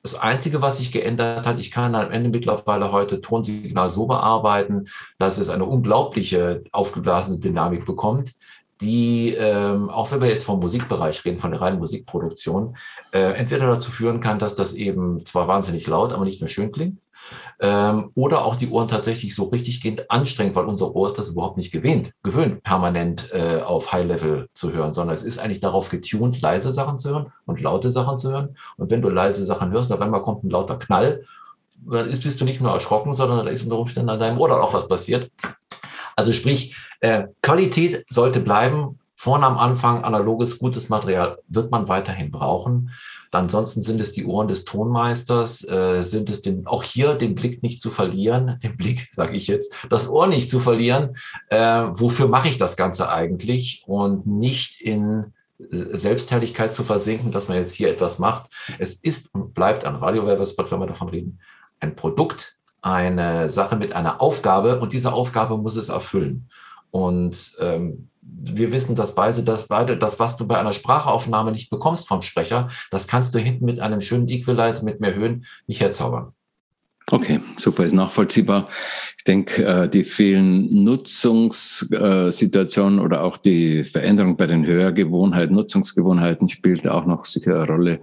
Das 0.04 0.14
Einzige, 0.14 0.62
was 0.62 0.78
sich 0.78 0.92
geändert 0.92 1.48
hat, 1.48 1.60
ich 1.60 1.72
kann 1.72 1.96
am 1.96 2.12
Ende 2.12 2.30
mittlerweile 2.30 2.92
heute 2.92 3.22
Tonsignal 3.22 3.90
so 3.90 4.06
bearbeiten, 4.06 4.86
dass 5.18 5.40
es 5.40 5.50
eine 5.50 5.66
unglaubliche 5.66 6.64
aufgeblasene 6.72 7.40
Dynamik 7.40 7.86
bekommt, 7.86 8.36
die, 8.82 9.34
ähm, 9.34 9.90
auch 9.90 10.12
wenn 10.12 10.22
wir 10.22 10.30
jetzt 10.30 10.46
vom 10.46 10.60
Musikbereich 10.60 11.26
reden, 11.26 11.40
von 11.40 11.52
der 11.52 11.62
reinen 11.62 11.80
Musikproduktion, 11.80 12.78
äh, 13.12 13.34
entweder 13.34 13.68
dazu 13.68 13.92
führen 13.92 14.22
kann, 14.22 14.40
dass 14.40 14.56
das 14.56 14.74
eben 14.74 15.26
zwar 15.26 15.48
wahnsinnig 15.48 15.86
laut, 15.88 16.14
aber 16.14 16.24
nicht 16.24 16.42
mehr 16.42 16.50
schön 16.50 16.72
klingt, 16.72 17.00
ähm, 17.60 18.12
oder 18.16 18.46
auch 18.46 18.56
die 18.56 18.70
Ohren 18.70 18.88
tatsächlich 18.88 19.36
so 19.36 19.46
richtig 19.46 19.82
gehend 19.82 20.10
anstrengt, 20.10 20.56
weil 20.56 20.66
unser 20.66 20.96
Ohr 20.96 21.08
ist 21.08 21.18
das 21.18 21.30
überhaupt 21.30 21.58
nicht 21.58 21.72
gewöhnt, 21.72 22.14
gewöhnt 22.24 22.64
permanent 22.64 23.32
äh, 23.34 23.62
auf 23.62 23.92
High-Level 23.92 24.48
zu 24.54 24.72
hören, 24.72 24.94
sondern 24.94 25.14
es 25.14 25.24
ist 25.24 25.40
eigentlich 25.40 25.60
darauf 25.60 25.90
getunt, 25.90 26.42
leise 26.42 26.72
Sachen 26.72 27.00
zu 27.00 27.10
hören 27.10 27.34
und 27.46 27.62
laute 27.62 27.92
Sachen 27.92 28.18
zu 28.18 28.32
hören. 28.32 28.56
Und 28.78 28.92
wenn 28.92 29.02
du 29.02 29.10
leise 29.10 29.44
Sachen 29.44 29.72
hörst, 29.72 29.92
auf 29.92 30.02
einmal 30.02 30.22
kommt 30.22 30.44
ein 30.44 30.50
lauter 30.50 30.78
Knall, 30.78 31.26
dann 31.86 32.10
bist 32.10 32.40
du 32.40 32.46
nicht 32.46 32.62
nur 32.62 32.72
erschrocken, 32.72 33.14
sondern 33.14 33.46
da 33.46 33.52
ist 33.52 33.64
unter 33.64 33.78
Umständen 33.78 34.10
an 34.10 34.20
deinem 34.20 34.40
Ohr 34.40 34.50
dann 34.50 34.62
auch 34.62 34.74
was 34.74 34.88
passiert. 34.88 35.32
Also 36.16 36.34
sprich, 36.34 36.76
äh, 37.00 37.28
Qualität 37.42 38.06
sollte 38.10 38.40
bleiben. 38.40 39.00
Vorne 39.16 39.46
am 39.46 39.58
Anfang 39.58 40.06
analoges, 40.06 40.60
gutes 40.60 40.88
Material 40.88 41.38
wird 41.50 41.72
man 41.72 41.90
weiterhin 41.90 42.32
brauchen. 42.32 42.92
Ansonsten 43.32 43.82
sind 43.82 44.00
es 44.00 44.14
die 44.14 44.26
Ohren 44.26 44.48
des 44.48 44.64
Tonmeisters, 44.64 45.68
äh, 45.68 46.04
sind 46.04 46.30
es 46.30 46.42
den, 46.42 46.66
auch 46.66 46.84
hier 46.84 47.16
den 47.16 47.36
Blick 47.36 47.62
nicht 47.62 47.82
zu 47.82 47.92
verlieren, 47.92 48.58
den 48.64 48.78
Blick, 48.78 49.10
sage 49.12 49.36
ich 49.36 49.48
jetzt, 49.48 49.76
das 49.90 50.10
Ohr 50.10 50.28
nicht 50.28 50.50
zu 50.50 50.60
verlieren. 50.60 51.18
Äh, 51.50 51.88
wofür 51.92 52.28
mache 52.28 52.48
ich 52.48 52.58
das 52.58 52.78
Ganze 52.78 53.10
eigentlich? 53.10 53.84
Und 53.86 54.26
nicht 54.26 54.82
in 54.82 55.34
äh, 55.60 55.66
Selbstherrlichkeit 55.98 56.74
zu 56.74 56.84
versinken, 56.84 57.32
dass 57.32 57.50
man 57.50 57.58
jetzt 57.58 57.74
hier 57.74 57.90
etwas 57.90 58.20
macht. 58.20 58.50
Es 58.80 58.94
ist 58.94 59.34
und 59.34 59.54
bleibt 59.54 59.86
ein 59.86 59.96
Radiowerbespot, 59.96 60.72
wenn 60.72 60.80
wir 60.80 60.88
davon 60.88 61.10
reden, 61.10 61.40
ein 61.80 61.96
Produkt, 61.96 62.58
eine 62.82 63.50
Sache 63.50 63.76
mit 63.76 63.94
einer 63.94 64.22
Aufgabe 64.22 64.80
und 64.80 64.94
diese 64.94 65.12
Aufgabe 65.12 65.58
muss 65.58 65.76
es 65.76 65.90
erfüllen. 65.90 66.50
Und 66.92 67.56
ähm, 67.60 68.10
wir 68.22 68.72
wissen, 68.72 68.96
dass 68.96 69.16
beide, 69.16 69.44
dass 69.44 69.68
beide, 69.68 69.98
das, 69.98 70.20
was 70.20 70.38
du 70.38 70.48
bei 70.48 70.58
einer 70.58 70.74
Sprachaufnahme 70.74 71.52
nicht 71.52 71.70
bekommst 71.70 72.08
vom 72.08 72.22
Sprecher, 72.22 72.70
das 72.92 73.08
kannst 73.08 73.36
du 73.36 73.40
hinten 73.40 73.66
mit 73.66 73.80
einem 73.80 74.02
schönen 74.02 74.30
Equalizer 74.30 74.84
mit 74.84 75.00
mehr 75.00 75.16
Höhen 75.16 75.46
nicht 75.68 75.82
herzaubern. 75.82 76.34
Okay, 77.12 77.40
super, 77.58 77.86
ist 77.86 77.94
nachvollziehbar. 77.94 78.70
Ich 79.18 79.24
denke, 79.24 79.66
äh, 79.66 79.90
die 79.90 80.04
vielen 80.04 80.84
Nutzungssituationen 80.84 83.00
oder 83.00 83.24
auch 83.24 83.38
die 83.38 83.84
Veränderung 83.84 84.38
bei 84.38 84.46
den 84.46 84.68
Hörgewohnheiten, 84.68 85.56
Nutzungsgewohnheiten 85.56 86.50
spielt 86.50 86.88
auch 86.88 87.08
noch 87.08 87.26
sicher 87.26 87.56
eine 87.56 87.66
Rolle, 87.66 88.00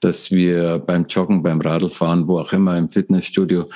dass 0.00 0.32
wir 0.32 0.80
beim 0.80 1.06
Joggen, 1.06 1.44
beim 1.44 1.60
Radlfahren, 1.60 2.26
wo 2.26 2.40
auch 2.40 2.52
immer 2.52 2.76
im 2.76 2.88
Fitnessstudio 2.88 3.70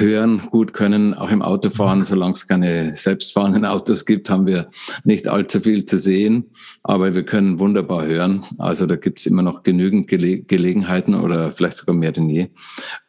hören, 0.00 0.42
gut 0.50 0.72
können, 0.72 1.14
auch 1.14 1.30
im 1.30 1.42
Autofahren, 1.42 2.04
solange 2.04 2.32
es 2.32 2.46
keine 2.46 2.94
selbstfahrenden 2.94 3.64
Autos 3.64 4.04
gibt, 4.04 4.30
haben 4.30 4.46
wir 4.46 4.68
nicht 5.04 5.28
allzu 5.28 5.60
viel 5.60 5.84
zu 5.84 5.98
sehen, 5.98 6.50
aber 6.84 7.14
wir 7.14 7.24
können 7.24 7.58
wunderbar 7.58 8.06
hören. 8.06 8.44
Also 8.58 8.86
da 8.86 8.96
gibt 8.96 9.20
es 9.20 9.26
immer 9.26 9.42
noch 9.42 9.62
genügend 9.62 10.08
Gele 10.08 10.38
Gelegenheiten 10.42 11.14
oder 11.14 11.52
vielleicht 11.52 11.78
sogar 11.78 11.94
mehr 11.94 12.12
denn 12.12 12.28
je, 12.28 12.48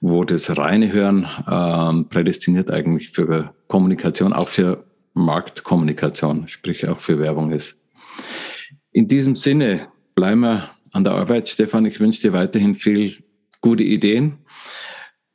wo 0.02 0.24
das 0.24 0.58
reine 0.58 0.92
Hören 0.92 1.28
ähm, 1.50 2.10
prädestiniert 2.10 2.72
eigentlich 2.72 3.10
für 3.10 3.54
Kommunikation, 3.68 4.34
auch 4.34 4.48
für 4.48 4.84
Marktkommunikation, 5.14 6.48
sprich 6.48 6.88
auch 6.88 7.00
für 7.00 7.20
Werbung 7.20 7.52
ist. 7.52 7.82
In 8.92 9.08
diesem 9.08 9.36
Sinne 9.36 9.88
bleiben 10.16 10.42
wir 10.42 10.70
an 10.92 11.04
der 11.04 11.14
Arbeit. 11.14 11.48
Stefan, 11.48 11.86
ich 11.86 12.00
wünsche 12.00 12.22
dir 12.22 12.34
weiterhin 12.34 12.76
viel 12.76 13.18
gute 13.62 13.84
Ideen 13.84 14.40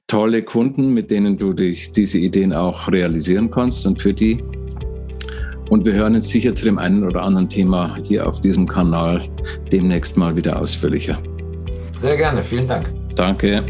tolle 0.06 0.42
Kunden, 0.42 0.92
mit 0.92 1.10
denen 1.10 1.36
du 1.36 1.52
dich 1.52 1.92
diese 1.92 2.18
Ideen 2.18 2.52
auch 2.52 2.88
realisieren 2.90 3.50
kannst 3.50 3.86
und 3.86 4.00
für 4.00 4.12
die. 4.12 4.42
Und 5.70 5.86
wir 5.86 5.94
hören 5.94 6.14
uns 6.14 6.28
sicher 6.28 6.54
zu 6.54 6.66
dem 6.66 6.78
einen 6.78 7.04
oder 7.04 7.22
anderen 7.22 7.48
Thema 7.48 7.96
hier 8.02 8.26
auf 8.26 8.40
diesem 8.40 8.66
Kanal 8.66 9.22
demnächst 9.72 10.16
mal 10.16 10.36
wieder 10.36 10.60
ausführlicher. 10.60 11.18
Sehr 11.96 12.16
gerne, 12.16 12.42
vielen 12.42 12.68
Dank. 12.68 12.92
Danke. 13.14 13.64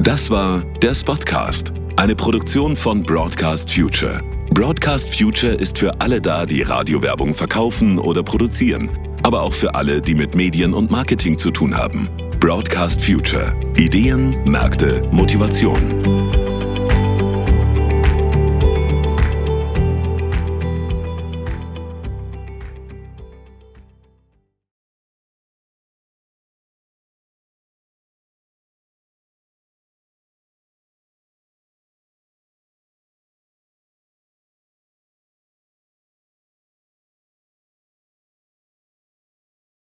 Das 0.00 0.30
war 0.30 0.62
der 0.82 0.94
Spotcast, 0.94 1.72
eine 1.96 2.14
Produktion 2.14 2.76
von 2.76 3.02
Broadcast 3.02 3.70
Future. 3.70 4.20
Broadcast 4.50 5.14
Future 5.14 5.52
ist 5.52 5.78
für 5.78 5.90
alle 6.00 6.20
da, 6.20 6.46
die 6.46 6.62
Radiowerbung 6.62 7.34
verkaufen 7.34 7.98
oder 7.98 8.22
produzieren 8.22 8.88
aber 9.24 9.42
auch 9.42 9.54
für 9.54 9.74
alle, 9.74 10.00
die 10.02 10.14
mit 10.14 10.34
Medien 10.34 10.74
und 10.74 10.90
Marketing 10.90 11.38
zu 11.38 11.50
tun 11.50 11.74
haben. 11.74 12.08
Broadcast 12.40 13.04
Future. 13.04 13.54
Ideen, 13.76 14.36
Märkte, 14.44 15.02
Motivation. 15.10 16.33